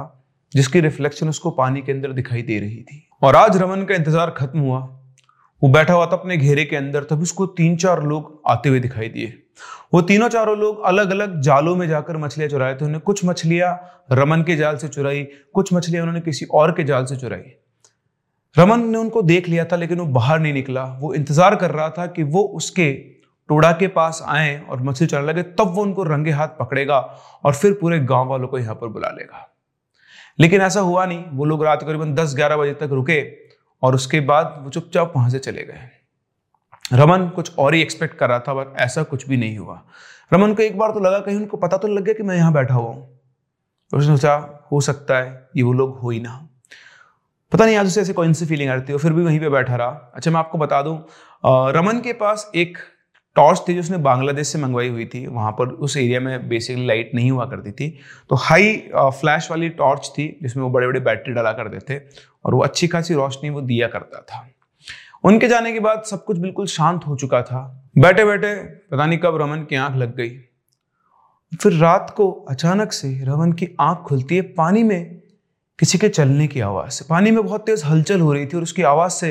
जिसकी 0.52 0.80
रिफ्लेक्शन 0.80 1.28
उसको 1.28 1.50
पानी 1.52 1.80
के 1.82 1.92
अंदर 1.92 2.12
दिखाई 2.12 2.42
दे 2.42 2.58
रही 2.58 2.82
थी। 2.82 3.06
और 3.22 3.36
आज 3.36 3.56
रमन 3.56 3.84
का 3.84 3.94
इंतज़ार 3.94 4.30
खत्म 4.30 4.58
हुआ। 4.58 4.78
वो 5.62 5.68
बैठा 5.68 5.94
हुआ 5.94 6.06
था 6.06 6.16
अपने 6.16 6.36
घेरे 6.36 6.64
के 6.64 6.76
अंदर, 6.76 7.02
तभी 7.02 7.22
उसको 7.22 7.46
तीन 7.46 7.76
चार 7.76 8.02
लोग 8.02 8.40
आते 8.46 8.68
हुए 8.68 8.80
दिखाई 8.80 9.08
दिए। 9.08 9.32
वो 9.94 10.00
तीनों 10.02 10.28
चारों 10.28 10.56
लोग 10.58 10.82
अलग 10.84 11.10
अलग 11.10 11.40
जालों 11.40 11.74
में 11.76 11.86
जाकर 11.88 12.16
मछलियाँ 12.16 12.48
चुराए 12.50 12.74
थे। 12.74 12.84
उन्हें 12.84 13.00
कुछ 13.00 13.24
मछलियाँ 13.24 13.72
रमन 14.12 14.42
के 14.42 14.56
जाल 14.56 14.76
से 14.76 14.88
चुराई, 14.88 15.22
कुछ 15.54 15.72
मछलियाँ 15.72 16.02
उन्होंने 16.02 16.20
किसी 16.20 16.46
और 16.52 16.72
के 16.72 16.84
जाल 16.84 17.04
से 17.04 17.16
चुराई। 17.16 17.54
रमन 18.56 18.84
ने 18.86 18.98
उनको 18.98 19.22
देख 19.22 19.48
लिया 19.48 19.64
था, 19.64 19.76
लेकिन 19.76 19.98
वो 19.98 20.06
बाहर 20.08 20.38
नहीं 20.40 20.52
निकला। 20.52 20.84
वो 21.00 21.12
इंतज़ार 21.14 21.56
कर 21.56 21.70
रहा 21.70 21.88
था 21.90 22.06
कि 22.06 22.22
वो 22.24 22.42
उसके 22.54 22.92
टोड़ा 23.48 23.70
के 23.72 23.86
पास 23.88 24.22
आए 24.24 24.60
और 24.60 24.82
मछली 24.82 25.06
चढ़ने 25.06 25.26
लगे, 25.26 25.42
तब 25.42 25.72
वो 25.74 25.82
उनको 25.82 26.02
रंगे 26.04 26.30
हाथ 26.30 26.48
पकड़ेगा 26.58 26.98
और 27.44 27.54
फिर 27.54 27.72
पूरे 27.72 27.98
गाँव 28.02 28.28
वालों 28.28 28.48
को 28.48 28.58
यहाँ 28.58 28.74
पर 28.74 28.88
बुला 28.88 29.08
लेगा। 29.10 29.48
लेकिन 30.38 30.60
ऐसा 30.60 30.80
हुआ 30.80 31.04
नहीं। 31.06 31.24
वो 31.32 31.44
लोग 31.44 31.64
रात 31.64 31.82
करीबन 31.82 32.14
दस 32.14 32.34
ग्यारह 32.34 32.56
बजे 32.56 32.72
तक 32.74 32.92
रुके 32.92 33.20
और 33.82 33.94
उसके 33.94 34.20
बाद 34.22 34.60
वो 34.64 34.70
चुपचाप 34.70 35.12
वहाँ 35.16 35.30
से 35.30 35.38
चले 35.38 35.62
गए। 35.62 35.90
रमन 36.92 37.28
कुछ 37.28 37.58
और 37.58 37.74
ही 37.74 37.82
एक्सपेक्ट 37.82 38.16
कर 38.18 38.28
रहा 38.28 38.38
था, 38.38 38.54
पर 38.54 38.74
ऐसा 38.78 39.02
कुछ 39.02 39.28
भी 39.28 39.36
नहीं 39.36 39.58
हुआ। 39.58 39.80
रमन 40.32 40.54
को 40.54 40.62
एक 40.62 40.78
बार 40.78 40.90
तो 40.90 41.00
लगा, 41.00 41.18
कहीं 41.18 41.36
उनको 41.36 41.56
पता 41.56 41.76
तो 41.76 41.88
लग 41.88 42.04
गया 42.04 42.14
कि 42.14 42.22
मैं 42.22 42.36
यहाँ 42.36 42.52
बैठा 42.52 42.74
हुआ 42.74 42.90
हूँ। 42.90 43.20
उसने 43.92 44.16
सोचा, 44.16 44.34
हो 44.72 44.80
सकता 44.80 45.18
है 45.18 45.48
ये 45.56 45.62
वो 45.62 45.72
लोग 45.72 45.98
हो 45.98 46.10
ही 46.10 46.20
ना। 46.20 46.40
पता 47.54 47.64
नहीं, 47.64 47.76
आज 47.76 47.86
उसे 47.86 48.00
ऐसे 48.00 48.12
कौन 48.12 48.32
सी 48.32 48.46
फीलिंग 48.46 48.70
आ 48.70 48.74
रही 48.74 48.82
थी 48.84 48.96
फिर 48.98 49.12
भी 49.12 49.22
वहीं 49.22 49.38
पे 49.40 49.48
बैठा 49.48 49.76
रहा। 49.76 50.12
अच्छा 50.14 50.30
मैं 50.30 50.38
आपको 50.38 50.58
बता 50.58 50.80
दूँ 50.82 50.96
रमन 51.74 52.00
के 52.04 52.12
पास 52.12 52.50
एक 52.54 52.78
टॉर्च 53.36 53.62
थी 53.68 53.74
जो 53.74 53.80
उसने 53.80 53.96
बांग्लादेश 53.98 54.48
से 54.48 54.58
मंगवाई 54.58 54.88
हुई 54.88 55.04
थी। 55.06 55.26
वहाँ 55.26 55.52
पर 55.52 55.68
उस 55.68 55.96
एरिया 55.96 56.20
में 56.20 56.48
बेसिकली 56.48 56.86
लाइट 56.86 57.10
नहीं 57.14 57.30
हुआ 57.30 57.44
करती 57.46 57.72
थी। 57.72 57.88
तो 58.30 58.36
हाई 58.36 58.74
फ्लैश 58.96 59.50
वाली 59.50 59.68
टॉर्च 59.70 60.10
थी, 60.18 60.26
जिसमें 60.42 60.64
वो 60.64 60.70
बड़े 60.70 60.86
बड़े 60.86 61.00
बैटरी 61.00 61.34
डाला 61.34 61.52
करते 61.52 61.78
थे, 61.90 62.00
और 62.44 62.54
वो 62.54 62.62
अच्छी 62.62 62.88
खासी 62.88 63.14
रोशनी 63.14 63.50
वो 63.50 63.60
दिया 63.62 63.88
करता 63.88 64.20
था। 64.22 64.46
उनके 65.24 65.48
जाने 65.48 65.72
के 65.72 65.80
बाद 65.80 66.02
सब 66.02 66.24
कुछ 66.24 66.38
बिल्कुल 66.38 66.66
शांत 66.68 67.06
हो 67.06 67.16
चुका 67.16 67.42
था। 67.42 67.90
बैठे 67.98 68.24
बैठे 68.24 68.54
पता 68.54 69.06
नहीं 69.06 69.18
कब 69.18 69.42
रमन 69.42 69.66
की 69.70 69.76
आँख 69.76 69.96
लग 69.96 70.16
गई। 70.16 70.30
फिर 71.52 71.72
रात 71.72 72.14
को 72.16 72.30
अचानक 72.50 72.92
से 72.92 73.18
रमन 73.24 73.52
की 73.52 73.74
आँख 73.80 74.06
खुलती 74.06 74.36
है 74.36 74.42
पानी 74.54 74.82
में। 74.82 75.22
किसी 75.78 75.98
के 75.98 76.08
चलने 76.08 76.46
की 76.46 76.60
आवाज़ 76.60 76.90
से। 76.90 77.04
पानी 77.08 77.30
में 77.30 77.44
बहुत 77.44 77.66
तेज 77.66 77.82
हलचल 77.84 78.20
हो 78.20 78.32
रही 78.32 78.46
थी 78.46 78.56
और 78.56 78.62
उसकी 78.62 78.82
आवाज़ 78.82 79.12
से 79.12 79.30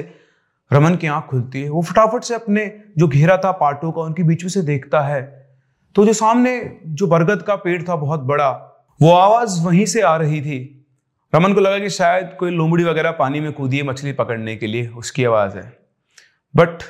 रमन 0.71 0.95
की 0.95 1.07
आँख 1.07 1.25
खुलती 1.25 1.61
है। 1.61 1.69
वो 1.69 1.81
फटाफट 1.81 2.23
से 2.23 2.35
अपने 2.35 2.65
जो 2.97 3.07
घेरा 3.07 3.37
था 3.37 3.51
पाटों 3.51 3.91
का, 3.91 4.01
उनके 4.01 4.23
बीच 4.23 4.43
में 4.43 4.49
से 4.49 4.61
देखता 4.61 5.01
है। 5.01 5.21
तो 5.95 6.05
जो 6.05 6.13
सामने 6.13 6.79
जो 6.85 7.07
बरगद 7.07 7.41
का 7.41 7.55
पेड़ 7.55 7.81
था 7.83 7.95
बहुत 7.95 8.19
बड़ा, 8.19 8.49
वो 9.01 9.11
आवाज़ 9.11 9.61
वहीं 9.61 9.85
से 9.85 10.01
आ 10.01 10.15
रही 10.15 10.41
थी। 10.41 10.85
रमन 11.33 11.53
को 11.53 11.59
लगा 11.59 11.79
कि 11.79 11.89
शायद 11.89 12.35
कोई 12.39 12.51
लोमड़ी 12.51 12.83
वगैरह 12.83 13.11
पानी 13.11 13.39
में 13.39 13.51
कूदी 13.53 13.77
है 13.77 13.83
मछली 13.83 14.13
पकड़ने 14.13 14.55
के 14.55 14.67
लिए, 14.67 14.87
उसकी 14.87 15.23
आवाज़ 15.23 15.57
है। 15.57 15.71
बट 16.55 16.83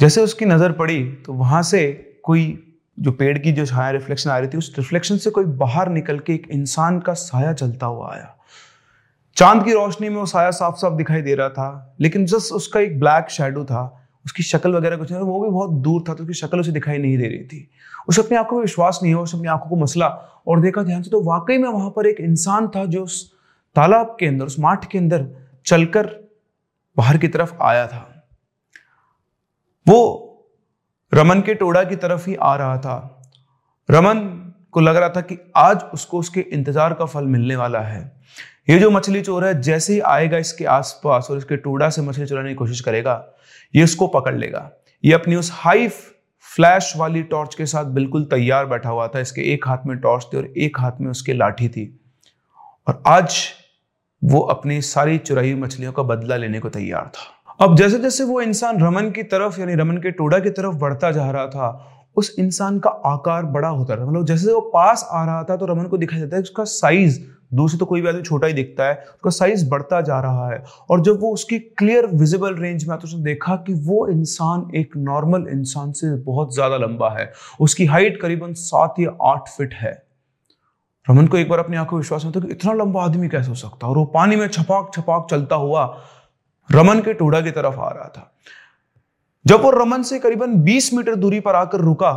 जैसे 0.00 0.20
उसकी 0.20 0.44
नज़र 0.44 0.72
पड़ी 0.72 1.02
तो 1.26 1.32
वहाँ 1.32 1.62
से 1.62 1.92
कोई 2.24 2.71
जो 2.98 3.12
पेड़ 3.12 3.38
की 3.38 3.52
जो 3.52 3.66
छाया 3.66 3.90
रिफ्लेक्शन 3.90 4.30
आ 4.30 4.38
रही 4.38 4.48
थी, 4.48 4.56
उस 4.56 4.74
रिफ्लेक्शन 4.78 5.16
से 5.16 5.30
कोई 5.30 5.44
बाहर 5.44 5.88
निकल 5.88 6.18
के 6.18 6.34
एक 6.34 6.46
इंसान 6.50 7.00
का 7.00 7.12
साया 7.12 7.52
चलता 7.52 7.86
हुआ 7.86 8.12
आया। 8.14 8.36
चाँद 9.36 9.64
की 9.64 9.72
रोशनी 9.72 10.08
में 10.08 10.16
वो 10.16 10.26
साया 10.26 10.50
साफ़ 10.50 10.76
साफ़ 10.76 10.94
दिखाई 10.94 11.22
दे 11.22 11.34
रहा 11.34 11.48
था, 11.48 11.96
लेकिन 12.00 12.26
जस्ट 12.26 12.52
उसका 12.52 12.80
एक 12.80 12.98
ब्लैक 13.00 13.30
शेडो 13.30 13.64
था, 13.64 14.08
उसकी 14.24 14.42
शक्ल 14.42 14.74
वगैरह 14.74 14.96
कुछ 14.96 15.12
नहीं 15.12 15.22
वो 15.22 15.40
भी 15.40 15.50
बहुत 15.50 15.70
दूर 15.70 16.04
था 16.08 16.14
तो 16.14 16.22
उसकी 16.22 16.34
शक्ल 16.34 16.60
उसे 16.60 16.72
दिखाई 16.72 16.98
नहीं 16.98 17.16
दे 17.18 17.26
रही 17.26 17.44
थी। 17.44 17.68
उसे 18.08 18.22
अपनी 18.22 18.36
आँखों 18.36 18.56
में 18.56 18.62
विश्वास 18.62 19.00
नहीं 19.02 19.14
हुआ, 19.14 19.22
उसे 19.22 19.36
अपनी 19.36 19.48
आँखों 19.48 19.70
को 19.70 19.76
मसला 19.76 20.06
और 20.48 20.60
देखा 20.60 20.82
ध्यान 20.82 21.02
से 21.02 21.10
तो 21.10 21.22
वाकई 21.22 21.58
में 21.58 21.68
वहाँ 21.68 21.90
पर 21.90 22.06
एक 22.06 22.20
इंसान 22.20 22.68
था 22.68 22.84
जो 22.84 23.02
उस 23.04 23.32
तालाब 23.76 24.16
के 24.20 24.26
अंदर, 24.26 24.44
उस 24.44 24.58
माठ 24.60 24.90
के 24.90 24.98
अंदर 24.98 25.28
चलकर 25.66 26.06
बाहर 26.96 27.18
की 27.18 27.28
तरफ़ 27.28 27.54
आया 27.62 27.86
था। 27.86 28.08
वो 29.86 30.28
रमन 31.12 31.40
के 31.40 31.54
टोड़ा 31.54 31.82
की 31.84 31.96
तरफ़ 31.96 32.28
ही 32.28 32.34
आ 32.34 32.54
रहा 32.56 32.76
था। 32.78 33.24
रमन 33.88 34.18
को 34.70 34.80
लग 34.80 34.96
रहा 34.96 35.08
था 35.08 35.20
कि 35.20 35.38
आज 35.56 35.82
उसको 35.94 36.18
उसके 36.18 36.40
इंतज़ार 36.42 36.94
का 36.94 37.04
फल 37.04 37.24
मिलने 37.26 37.56
वाला 37.56 37.80
है। 37.80 38.00
ये 38.70 38.78
जो 38.78 38.90
मछली 38.90 39.20
चोर 39.20 39.44
है, 39.44 39.60
जैसे 39.62 39.92
ही 39.92 40.00
आएगा 40.00 40.38
इसके 40.38 40.64
आसपास 40.66 41.28
और 41.30 41.38
इसके 41.38 41.56
टोड़ा 41.56 41.88
से 41.90 42.02
मछली 42.02 42.26
चुराने 42.26 42.48
की 42.48 42.54
कोशिश 42.54 42.80
करेगा, 42.80 43.24
ये 43.74 43.84
उसको 43.84 44.06
पकड़ 44.06 44.34
लेगा। 44.34 44.70
ये 45.04 45.12
अपनी 45.12 45.36
उस 45.36 45.50
हाई 45.54 45.88
फ्लैश 45.88 46.92
वाली 46.96 47.22
टॉर्च 47.24 47.54
के 47.54 47.66
साथ 47.66 47.84
बिल्कुल 47.92 48.24
तैयार 48.24 48.66
बैठा 48.66 48.88
हुआ 48.88 49.08
था। 49.08 49.20
इसके 49.20 49.42
एक 49.52 49.68
हाथ 49.68 49.86
में 49.86 49.96
टॉर्च 49.98 50.26
थी 50.32 50.36
और 50.36 50.46
एक 50.46 50.80
हाथ 50.80 51.00
में 51.00 51.10
उसकी 51.10 51.32
लाठी 51.32 51.68
थी। 51.68 51.86
और 52.86 53.02
आज 53.06 53.36
वो 54.22 54.40
अपनी 54.40 54.80
सारी 54.82 55.18
चुराई 55.18 55.54
मछलियों 55.54 55.92
का 55.92 56.02
बदला 56.04 56.36
लेने 56.36 56.60
को 56.60 56.68
तैयार 56.68 57.10
था। 57.14 57.41
अब 57.62 57.76
जैसे 57.76 57.98
जैसे 57.98 58.24
वो 58.24 58.40
इंसान 58.40 58.80
रमन 58.80 59.10
की 59.10 59.22
तरफ़, 59.22 59.58
यानी 59.60 59.74
रमन 59.74 59.96
के 59.96 60.10
टोडा 60.10 60.38
की 60.38 60.50
तरफ़ 60.50 60.76
बढ़ता 60.76 61.10
जा 61.10 61.30
रहा 61.30 61.46
था, 61.46 61.66
उस 62.16 62.34
इंसान 62.38 62.78
का 62.78 62.90
आकार 63.06 63.42
बड़ा 63.46 63.68
होता 63.68 63.94
रहा। 63.94 64.06
मतलब 64.06 64.24
जैसे 64.26 64.52
वो 64.52 64.60
पास 64.60 65.06
आ 65.12 65.24
रहा 65.24 65.42
था 65.44 65.56
तो 65.56 65.66
रमन 65.66 65.84
को 65.84 65.98
दिखाई 65.98 66.20
देता 66.20 66.36
है 66.36 66.42
उसका 66.42 66.64
साइज़ 66.64 67.20
दूर 67.54 67.70
से 67.70 67.78
तो 67.78 67.86
कोई 67.86 68.00
भी 68.00 68.08
आदमी 68.08 68.22
छोटा 68.22 68.46
ही 68.46 68.52
दिखता 68.52 68.84
है, 68.84 68.94
उसका 68.94 69.30
साइज़ 69.30 69.68
बढ़ता 69.70 70.00
जा 70.00 70.20
रहा 70.20 70.48
है। 70.50 70.62
और 70.90 71.00
जब 71.00 71.20
वो 71.20 71.32
उसकी 71.32 71.58
क्लियर 71.58 72.06
विजिबल 72.06 72.54
रेंज 72.54 72.84
में 72.84 72.94
आता 72.94 73.00
तो 73.00 73.08
उसने 73.08 73.22
देखा 73.24 73.56
कि 73.56 73.74
वो 73.74 74.06
इंसान 74.08 74.66
एक 74.76 74.96
नॉर्मल 74.96 75.46
इंसान 75.52 75.92
से 75.92 76.14
बहुत 76.22 76.54
ज़्यादा 76.54 76.76
लंबा 76.76 77.10
है। 77.10 77.32
उसकी 77.60 77.86
हाइट 77.86 78.20
करीबन 78.22 78.52
सात 78.54 78.94
या 79.00 79.16
आठ 79.22 79.48
फिट 79.48 79.74
है। 79.74 79.92
रमन 81.06 81.26
को 81.26 81.36
एक 81.36 81.48
बार 81.48 81.58
अपनी 81.58 81.76
आँखों 81.76 81.98
विश्वास 81.98 82.24
होता 82.24 82.40
कि 82.40 82.48
इतना 82.48 82.72
लंबा 82.74 83.04
आदमी 83.04 83.28
कैसे 83.28 83.48
हो 83.48 83.54
सकता? 83.54 83.86
है 83.86 83.90
और 83.90 83.98
वो 83.98 84.04
पानी 84.04 84.36
में 84.36 84.46
छपाक 84.48 84.90
छपाक 84.94 85.26
चलता 85.30 85.56
हुआ 85.56 85.84
रमन 86.70 87.00
के 87.00 87.12
टोड़ा 87.14 87.40
की 87.40 87.50
तरफ़ 87.50 87.74
आ 87.74 87.90
रहा 87.90 88.08
था। 88.08 88.30
जब 89.44 89.62
वो 89.62 89.70
रमन 89.70 90.02
से 90.02 90.18
करीबन 90.18 90.54
20 90.64 90.92
मीटर 90.94 91.14
दूरी 91.14 91.40
पर 91.40 91.54
आकर 91.54 91.80
रुका 91.80 92.12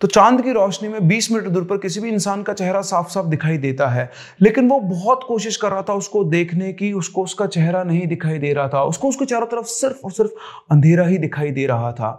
तो 0.00 0.08
चाँद 0.08 0.40
की 0.42 0.52
रोशनी 0.52 0.88
में 0.88 1.08
20 1.08 1.30
मीटर 1.32 1.48
दूर 1.48 1.64
पर 1.64 1.78
किसी 1.78 2.00
भी 2.00 2.08
इंसान 2.08 2.42
का 2.42 2.52
चेहरा 2.52 2.80
साफ़ 2.82 3.08
साफ़ 3.08 3.26
दिखाई 3.26 3.58
देता 3.58 3.86
है, 3.88 4.10
लेकिन 4.40 4.68
वो 4.68 4.78
बहुत 4.80 5.20
कोशिश 5.28 5.56
कर 5.56 5.70
रहा 5.70 5.82
था 5.82 5.94
उसको 5.94 6.22
देखने 6.24 6.72
की, 6.72 6.92
उसको 6.92 7.22
उसका 7.22 7.46
चेहरा 7.46 7.82
नहीं 7.84 8.06
दिखाई 8.06 8.38
दे 8.38 8.52
रहा 8.52 8.68
था, 8.68 8.82
उसको 8.84 9.08
उसके 9.08 9.24
चारों 9.24 9.46
तरफ़ 9.46 9.66
सिर्फ़ 9.66 10.00
और 10.04 10.12
सिर्फ़ 10.12 10.30
अंधेरा 10.70 11.06
ही 11.06 11.18
दिखाई 11.18 11.50
दे 11.50 11.66
रहा 11.66 11.92
था। 11.92 12.10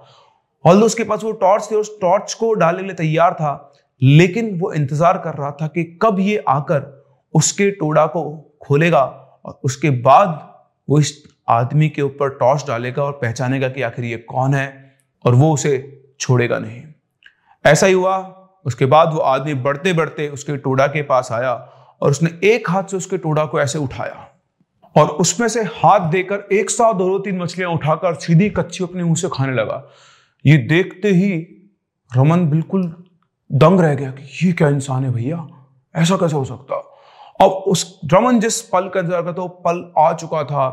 ऑल 0.66 0.84
उसके 0.84 1.04
पास 1.04 1.24
वो 1.24 1.32
टॉर्च 1.32 1.68
थी, 1.72 1.76
उस 1.76 1.92
टॉर्च 2.02 2.34
को 2.34 2.54
डालने 2.54 2.80
के 2.80 2.86
लिए 2.86 2.96
तैयार 2.96 3.34
था, 3.34 3.74
लेकिन 4.02 4.58
वो 4.60 4.72
इंतज़ार 4.74 5.18
कर 5.18 5.34
रहा 5.34 5.52
था 5.52 5.68
कि 5.68 5.84
कब 6.04 6.20
ये 6.20 6.44
आकर 6.48 7.06
उसके 7.34 7.70
टोड़ा 7.72 8.06
को 8.06 8.24
खोलेगा 8.62 9.04
और 9.46 9.60
उसके 9.64 9.90
बाद 9.90 10.40
वो 10.88 11.00
इस 11.00 11.14
आदमी 11.48 11.90
के 11.90 12.02
ऊपर 12.02 12.30
टॉर्च 12.30 12.66
डालेगा 12.68 13.04
और 13.04 13.12
पहचानेगा 13.22 13.70
कि 13.70 13.82
आखिर 13.82 14.06
ये 14.06 14.18
कौन 14.30 14.54
है 14.54 14.68
और 15.26 15.36
वो 15.36 15.54
उसे 15.54 15.76
छोड़ेगा 16.20 16.60
नहीं। 16.60 16.82
ऐसा 17.66 17.88
ही 17.88 17.94
हुआ, 17.94 18.18
उसके 18.66 18.86
बाद 18.86 19.14
वो 19.14 19.20
आदमी 19.20 19.54
बढ़ते 19.54 19.94
बढ़ते 19.94 20.28
उसके 20.30 20.58
टोड़ा 20.58 20.88
के 20.88 21.02
पास 21.04 21.32
आया 21.32 21.54
और 22.02 22.12
उसने 22.12 22.30
एक 22.48 22.70
हाथ 22.70 22.84
से 22.84 22.98
उसके 22.98 23.18
टोड़ा 23.18 23.46
को 23.46 23.60
ऐसे 23.62 23.80
उठाया 23.80 24.28
और 24.96 25.08
उसमें 25.18 25.48
से 25.48 25.64
हाथ 25.76 26.10
देकर 26.12 26.48
एक 26.54 26.70
साथ 26.70 26.94
दो 26.94 27.18
तीन 27.20 27.42
मछलियाँ 27.42 27.72
उठाकर 27.72 28.14
सीधी 28.16 28.50
कच्ची 28.50 28.84
अपने 28.84 29.04
मुँह 29.04 29.16
से 29.16 29.30
खाने 29.34 29.54
लगा। 29.54 29.84
ये 30.46 30.58
देखते 30.68 31.10
ही 31.10 31.32
रमन 32.12 32.46
बिल्कुल 32.50 32.84
दंग 33.50 33.80
रह 33.80 33.94
गया 33.96 34.12
कि 34.12 34.46
ये 34.46 34.52
क्या 34.54 34.70
इंसान 34.70 35.04
है 35.06 35.12
भैया? 35.12 35.48
ऐसा 35.96 36.18
कैसे 36.18 36.36
हो 36.36 36.44
सकता? 36.46 36.76
अब 37.40 37.50
उस, 37.50 38.00
रमन 38.14 38.40
जिस 38.40 38.62
पल 38.64 38.90
का 38.90 39.00
इंतज़ार 39.00 39.22
करता 39.22 39.42
वो 39.42 39.48
पल 39.66 39.92
आ 39.98 40.14
चुका 40.14 40.44
था। 40.44 40.68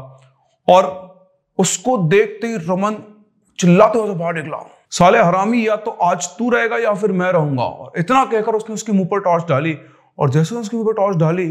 और 0.69 1.11
उसको 1.59 1.99
देखते 1.99 2.47
ही 2.47 2.57
रमन 2.57 3.17
चिल्लाते 3.59 3.99
हुए 3.99 4.14
बाहर 4.14 4.35
निकला। 4.35 4.67
साले 4.90 5.19
हरामी, 5.19 5.69
या 5.69 5.76
तो 5.76 5.90
आज 5.90 6.26
तू 6.26 6.50
रहेगा 6.50 6.79
या 6.79 6.95
फिर 6.95 7.12
मैं 7.12 7.33
रहूँगा। 7.33 7.62
और 7.62 7.93
इतना 7.97 8.25
कहकर 8.25 8.52
उसने 8.52 8.75
उसके 8.75 8.93
मुँह 8.93 9.07
पर 9.07 9.21
टॉर्च 9.21 9.45
डाली। 9.49 9.79
और 10.19 10.31
जैसे 10.31 10.55
उसके 10.55 10.76
मुँह 10.76 10.87
पर 10.87 10.93
टॉर्च 10.93 11.17
डाली, 11.17 11.49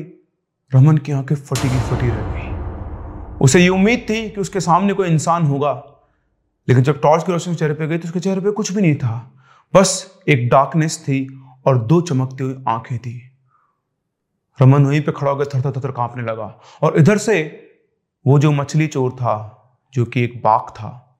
रमन 0.75 0.97
की 0.97 1.11
आँखें 1.11 1.35
फटी 1.35 1.69
की 1.69 1.79
फटी 1.79 2.07
रह 2.07 2.33
गई। 2.33 3.37
उसे 3.41 3.59
ये 3.59 3.69
उम्मीद 3.69 4.05
थी 4.09 4.29
कि 4.29 4.41
उसके 4.41 4.59
सामने 4.59 4.93
कोई 4.93 5.07
इंसान 5.07 5.43
होगा। 5.43 5.73
लेकिन 6.67 6.83
जब 6.83 7.01
टॉर्च 7.01 7.23
की 7.23 7.31
रोशनी 7.31 7.55
चेहरे 7.55 7.73
पे 7.73 7.87
गई 7.87 7.97
तो 7.97 8.05
उसके 8.05 8.19
चेहरे 8.19 8.41
पे 8.41 8.51
कुछ 8.51 8.71
भी 8.71 8.81
नहीं 8.81 8.95
था। 8.95 9.43
बस 9.75 10.19
एक 10.29 10.49
डार्कनेस 10.49 10.99
थी 11.03 11.41
और 11.67 11.77
दो 11.77 12.01
चमकती 12.01 12.43
हुई 12.43 12.63
आँखें 12.67 12.97
थी। 12.97 13.31
रमन 14.61 14.85
वहीं 14.85 15.01
पे 15.01 15.11
खड़ा 15.11 15.31
होकर 15.31 15.45
थर 15.45 15.61
थर 15.61 15.79
थर 15.79 15.91
कांपने 15.91 16.23
लगा। 16.23 16.59
और 16.81 16.97
इधर 16.97 17.17
से 17.17 17.65
वो 18.25 18.39
जो 18.39 18.51
मछली 18.51 18.87
चोर 18.87 19.11
था, 19.11 19.35
जो 19.93 20.05
कि 20.05 20.23
एक 20.23 20.41
बाघ 20.43 20.61
था, 20.61 21.19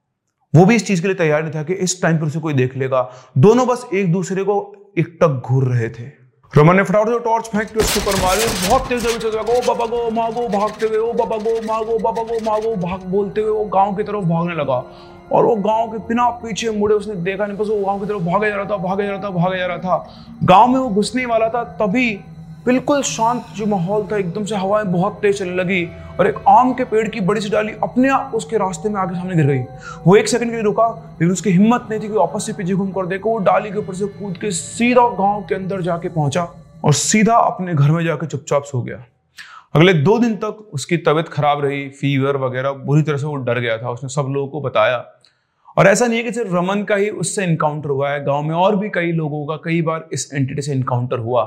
वो 0.54 0.64
भी 0.64 0.74
इस 0.74 0.86
चीज़ 0.86 1.02
के 1.02 1.08
लिए 1.08 1.14
तैयार 1.14 1.42
नहीं 1.42 1.52
था 1.54 1.62
कि 1.62 1.74
इस 1.74 2.02
टाइम 2.02 2.18
पर 2.18 2.26
उसे 2.26 2.40
कोई 2.40 2.54
देख 2.54 2.76
लेगा। 2.76 3.10
दोनों 3.38 3.66
बस 3.66 3.86
एक 3.94 4.12
दूसरे 4.12 4.44
को 4.44 4.56
एकटक 4.98 5.42
घूर 5.46 5.64
रहे 5.64 5.88
थे। 5.88 6.20
रमन 6.54 6.76
ने 6.76 6.82
फटाफट 6.82 7.24
टॉर्च 7.24 7.46
फेंक 7.46 7.68
के 7.68 7.78
उसके 7.78 8.00
ऊपर 8.00 8.20
मारी 8.22 8.68
बहुत 8.68 8.88
तेज 8.88 9.06
से 9.06 9.18
चल 9.18 9.38
ओ 9.38 9.60
बाबा 9.66 9.86
गो 9.86 10.10
मागो 10.10 10.48
भागते 10.48 10.86
हुए, 10.86 10.98
ओ 10.98 11.12
बाबा 11.12 11.36
गो 11.36 11.50
मागो 11.66 11.98
बाबा 11.98 12.22
गो 12.22 12.38
मागो 12.44 12.74
भाग, 12.76 13.04
बोलते 13.04 13.40
हुए 13.40 13.50
वो 13.50 13.64
गाँव 13.64 13.94
की 13.94 14.02
तरफ़ 14.02 14.24
भागने 14.24 14.54
लगा। 14.54 14.84
और 15.32 15.44
वो 15.44 15.54
गाँव 15.56 15.92
के 15.92 15.98
बिना 15.98 16.28
पीछे 16.42 16.70
मुड़े 16.70 16.94
उसने 16.94 17.14
देखा 17.14 17.46
नहीं, 17.46 17.58
बस 17.58 17.68
वो 17.68 17.84
गाँव 17.86 18.00
की 18.00 18.06
तरफ़ 18.06 18.22
भागे 18.22 18.48
जा 18.48 18.56
रहा 18.56 18.64
था, 18.64 18.76
भागे 18.76 19.04
जा 19.04 19.10
रहा 19.10 19.22
था, 19.22 19.30
भागे 19.30 19.58
जा 19.58 19.66
रहा 19.66 19.78
था। 19.78 20.26
गाँव 20.44 20.68
में 20.68 20.78
वो 20.78 20.88
घुसने 20.88 21.26
वाला 21.26 21.48
था, 21.48 21.62
तभी 21.64 22.08
बिल्कुल 22.66 23.02
शांत 23.02 23.44
जो 23.56 23.66
माहौल 23.66 24.06
था, 24.06 24.16
एकदम 24.16 24.44
से 24.44 24.56
हवाएँ 24.56 24.84
बहुत 24.86 25.18
तेज 25.22 25.38
चलने 25.38 25.54
लगी 25.54 25.84
और 26.18 26.26
एक 26.26 26.38
आम 26.48 26.72
के 26.74 26.84
पेड़ 26.84 27.06
की 27.08 27.20
बड़ी 27.20 27.40
सी 27.40 27.50
डाली 27.50 27.72
अपने 27.82 28.08
आप 28.08 28.32
उसके 28.34 28.56
रास्ते 28.56 28.88
में 28.88 29.00
आगे 29.00 29.14
सामने 29.14 29.36
गिर 29.36 29.46
गई। 29.46 29.60
वो 30.06 30.16
एक 30.16 30.28
सेकंड 30.28 30.50
के 30.50 30.56
लिए 30.56 30.64
रुका, 30.64 30.88
लेकिन 31.12 31.30
उसकी 31.30 31.50
हिम्मत 31.50 31.86
नहीं 31.90 32.00
थी 32.00 32.08
कि 32.08 32.14
वापस 32.14 32.46
से 32.46 32.52
पीछे 32.52 32.74
घूम 32.74 32.90
कर 32.90 33.06
देखो, 33.06 33.30
वो 33.30 33.38
डाली 33.38 33.70
के 33.70 33.78
ऊपर 33.78 33.94
से 33.94 34.06
कूद 34.06 34.36
के 34.36 34.50
सीधा 34.50 35.08
गाँव 35.08 35.44
के 35.48 35.54
अंदर 35.54 35.80
जाके 35.80 36.08
पहुँचा 36.08 36.42
और 36.84 36.92
सीधा 36.92 37.36
अपने 37.36 37.74
घर 37.74 37.90
में 37.90 38.04
जाके 38.04 38.26
चुपचाप 38.26 38.64
सो 38.64 38.82
गया। 38.82 39.04
अगले 39.74 39.92
दो 39.94 40.18
दिन 40.18 40.34
तक 40.34 40.68
उसकी 40.72 40.96
तबीयत 40.96 41.28
खराब 41.28 41.64
रही 41.64 41.88
फीवर 41.90 42.36
वगैरह, 42.36 42.70
बुरी 42.70 43.02
तरह 43.02 43.16
से 43.16 43.26
वो 43.26 43.36
डर 43.36 43.60
गया 43.60 43.78
था, 43.78 43.90
उसने 43.90 44.08
सब 44.08 44.26
लोगों 44.30 44.48
को 44.48 44.60
बताया। 44.60 45.04
और 45.76 45.86
ऐसा 45.86 46.06
नहीं 46.06 46.18
है 46.18 46.24
कि 46.24 46.32
सिर्फ़ 46.32 46.54
रमन 46.54 46.82
का 46.82 46.94
ही 46.94 47.08
उससे 47.08 47.44
इनकाउंटर 47.44 47.88
हुआ 47.88 48.10
है, 48.10 48.24
गाँव 48.24 48.42
में 48.42 48.54
और 48.54 48.76
भी 48.76 48.88
कई 48.88 49.12
लोगों 49.12 49.46
का 49.46 49.56
कई 49.56 49.82
बार 49.82 50.08
इस 50.12 50.30
एंटिटी 50.34 50.62
से 50.62 50.72
इनकाउंटर 50.72 51.18
हुआ। 51.18 51.44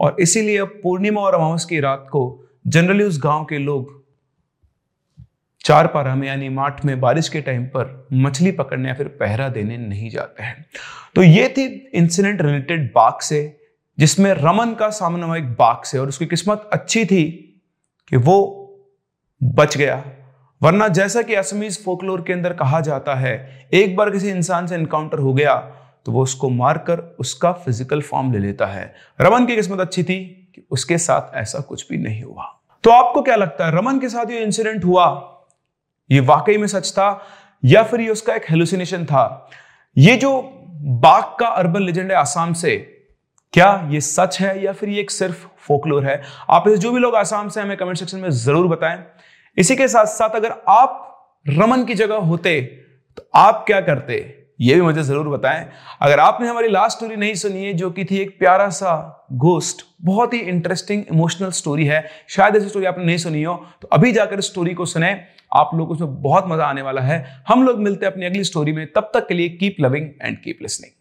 और 0.00 0.16
इसीलिए 0.20 0.58
अब 0.58 0.80
पूर्णिमा 0.82 1.20
और 1.20 1.34
अमावस 1.34 1.64
की 1.64 1.80
रात 1.80 2.06
को 2.12 2.44
जनरली 2.66 3.04
उस 3.04 3.20
गाँव 3.22 3.44
के 3.44 3.58
लोग 3.58 3.98
चार 5.64 5.86
पारा 5.86 6.14
में, 6.14 6.28
यानी 6.28 6.48
माठ 6.48 6.84
में, 6.84 7.00
बारिश 7.00 7.28
के 7.28 7.40
टाइम 7.40 7.64
पर 7.64 8.08
मछली 8.12 8.52
पकड़ने 8.52 8.88
या 8.88 8.94
फिर 8.94 9.08
पहरा 9.08 9.48
देने 9.48 9.76
नहीं 9.76 10.10
जाते 10.10 10.42
हैं। 10.42 10.66
तो 11.14 11.22
ये 11.22 11.48
थी 11.48 11.90
इंसिडेंट 11.94 12.42
रिलेटेड 12.42 12.92
बाघ 12.94 13.20
से, 13.20 13.60
जिसमें 13.98 14.34
रमन 14.34 14.74
का 14.74 14.90
सामना 14.90 15.26
हुआ 15.26 15.36
एक 15.36 15.52
बाघ 15.52 15.84
से, 15.84 15.98
और 15.98 16.08
उसकी 16.08 16.26
किस्मत 16.26 16.70
अच्छी 16.72 17.04
थी 17.04 17.24
कि 18.08 18.16
वो 18.16 18.64
बच 19.42 19.76
गया। 19.76 20.04
वरना 20.62 20.88
जैसा 20.88 21.22
कि 21.22 21.34
असमीज 21.34 21.84
फोकलोर 21.84 22.20
के 22.22 22.32
अंदर 22.32 22.52
कहा 22.52 22.80
जाता 22.80 23.14
है, 23.14 23.68
एक 23.74 23.96
बार 23.96 24.10
किसी 24.10 24.28
इंसान 24.28 24.66
से 24.66 24.74
इनकाउंटर 24.74 25.18
हो 25.18 25.34
गया 25.34 25.54
तो 26.08 26.12
वो 26.12 26.22
उसको 26.22 26.48
मारकर 26.48 26.98
उसका 27.20 27.50
फ़िज़िकल 27.54 28.00
फॉर्म 28.00 28.32
ले 28.32 28.38
लेता 28.38 28.66
है। 28.66 28.84
रमन 29.20 29.46
की 29.46 29.54
किस्मत 29.56 29.80
अच्छी 29.80 30.02
थी 30.02 30.18
कि 30.54 30.62
उसके 30.70 30.98
साथ 30.98 31.34
ऐसा 31.36 31.58
कुछ 31.60 31.88
भी 31.88 31.96
नहीं 31.98 32.22
हुआ। 32.22 32.44
तो 32.84 32.90
आपको 32.90 33.22
क्या 33.22 33.34
लगता 33.36 33.66
है, 33.66 33.76
रमन 33.76 33.98
के 33.98 34.08
साथ 34.08 34.30
ये 34.30 34.40
इंसिडेंट 34.40 34.84
हुआ? 34.84 35.04
ये 36.10 36.20
वाकई 36.20 36.56
में 36.56 36.66
सच 36.66 36.90
था? 36.92 37.26
या 37.62 37.82
फिर 37.82 38.00
ये 38.00 38.08
उसका 38.08 38.34
एक 38.34 38.50
हेलुसिनेशन 38.50 39.04
था? 39.04 39.50
ये 39.96 40.16
जो 40.16 40.40
बाघ 41.02 41.22
का 41.40 41.46
अर्बन 41.46 41.82
लेजेंड 41.82 42.10
है 42.10 42.16
आसाम 42.16 42.52
से, 42.52 42.76
क्या 43.52 43.88
ये 43.90 44.00
सच 44.00 44.40
है 44.40 44.64
या 44.64 44.72
फिर 44.72 44.88
ये 44.88 45.00
एक 45.00 45.10
सिर्फ़ 45.10 45.46
फोकलोर 45.58 46.06
है? 46.06 46.20
आप 46.50 46.68
जो 46.68 46.92
भी 46.92 47.00
लोग 47.00 47.16
आसाम 47.16 47.48
से 47.48 47.60
हमें 47.60 47.76
कमेंट 47.76 47.98
सेक्शन 47.98 48.18
में 48.18 48.30
ज़रूर 48.30 48.68
बताएँ। 48.68 49.04
इसी 49.56 49.76
के 49.76 49.88
साथ 49.88 50.06
साथ 50.06 50.36
अगर 50.36 50.62
आप 50.68 51.04
रमन 51.46 51.84
की 51.84 51.94
जगह 51.94 52.26
होते 52.26 52.60
तो 53.16 53.28
आप 53.36 53.64
क्या 53.66 53.80
करते? 53.82 54.37
ये 54.58 54.74
भी 54.74 54.80
मुझे 54.80 55.02
ज़रूर 55.02 55.28
बताएँ। 55.28 55.66
अगर 56.02 56.20
आपने 56.20 56.48
हमारी 56.48 56.68
लास्ट 56.68 56.96
स्टोरी 56.96 57.16
नहीं 57.16 57.34
सुनी 57.36 57.64
है, 57.64 57.72
जो 57.74 57.90
कि 57.90 58.04
थी 58.04 58.18
एक 58.18 58.38
प्यारा 58.38 58.68
सा 58.70 59.26
घोस्ट 59.34 59.84
बहुत 60.02 60.34
ही 60.34 60.38
इंटरेस्टिंग 60.40 61.04
इमोशनल 61.12 61.50
स्टोरी 61.52 61.84
है। 61.86 62.04
शायद 62.28 62.56
ऐसी 62.56 62.68
स्टोरी 62.68 62.86
आपने 62.86 63.04
नहीं 63.04 63.18
सुनी 63.18 63.42
हो 63.42 63.54
तो 63.82 63.88
अभी 63.88 64.12
जाकर 64.12 64.40
स्टोरी 64.42 64.74
को 64.74 64.86
सुने। 64.86 65.16
आप 65.52 65.70
लोगों 65.74 65.86
को 65.86 65.94
उसमें 65.94 66.22
बहुत 66.22 66.44
मज़ा 66.48 66.64
आने 66.64 66.82
वाला 66.82 67.00
है। 67.02 67.24
हम 67.48 67.62
लोग 67.64 67.78
मिलते 67.80 68.06
हैं 68.06 68.12
अपनी 68.12 68.26
अगली 68.26 68.44
स्टोरी 68.44 68.72
में। 68.72 68.86
तब 68.92 69.10
तक 69.14 69.26
के 69.28 69.34
लिए 69.34 69.48
keep 69.50 69.76
loving 69.80 70.08
and 70.22 70.38
keep 70.38 70.58
listening 70.62 70.92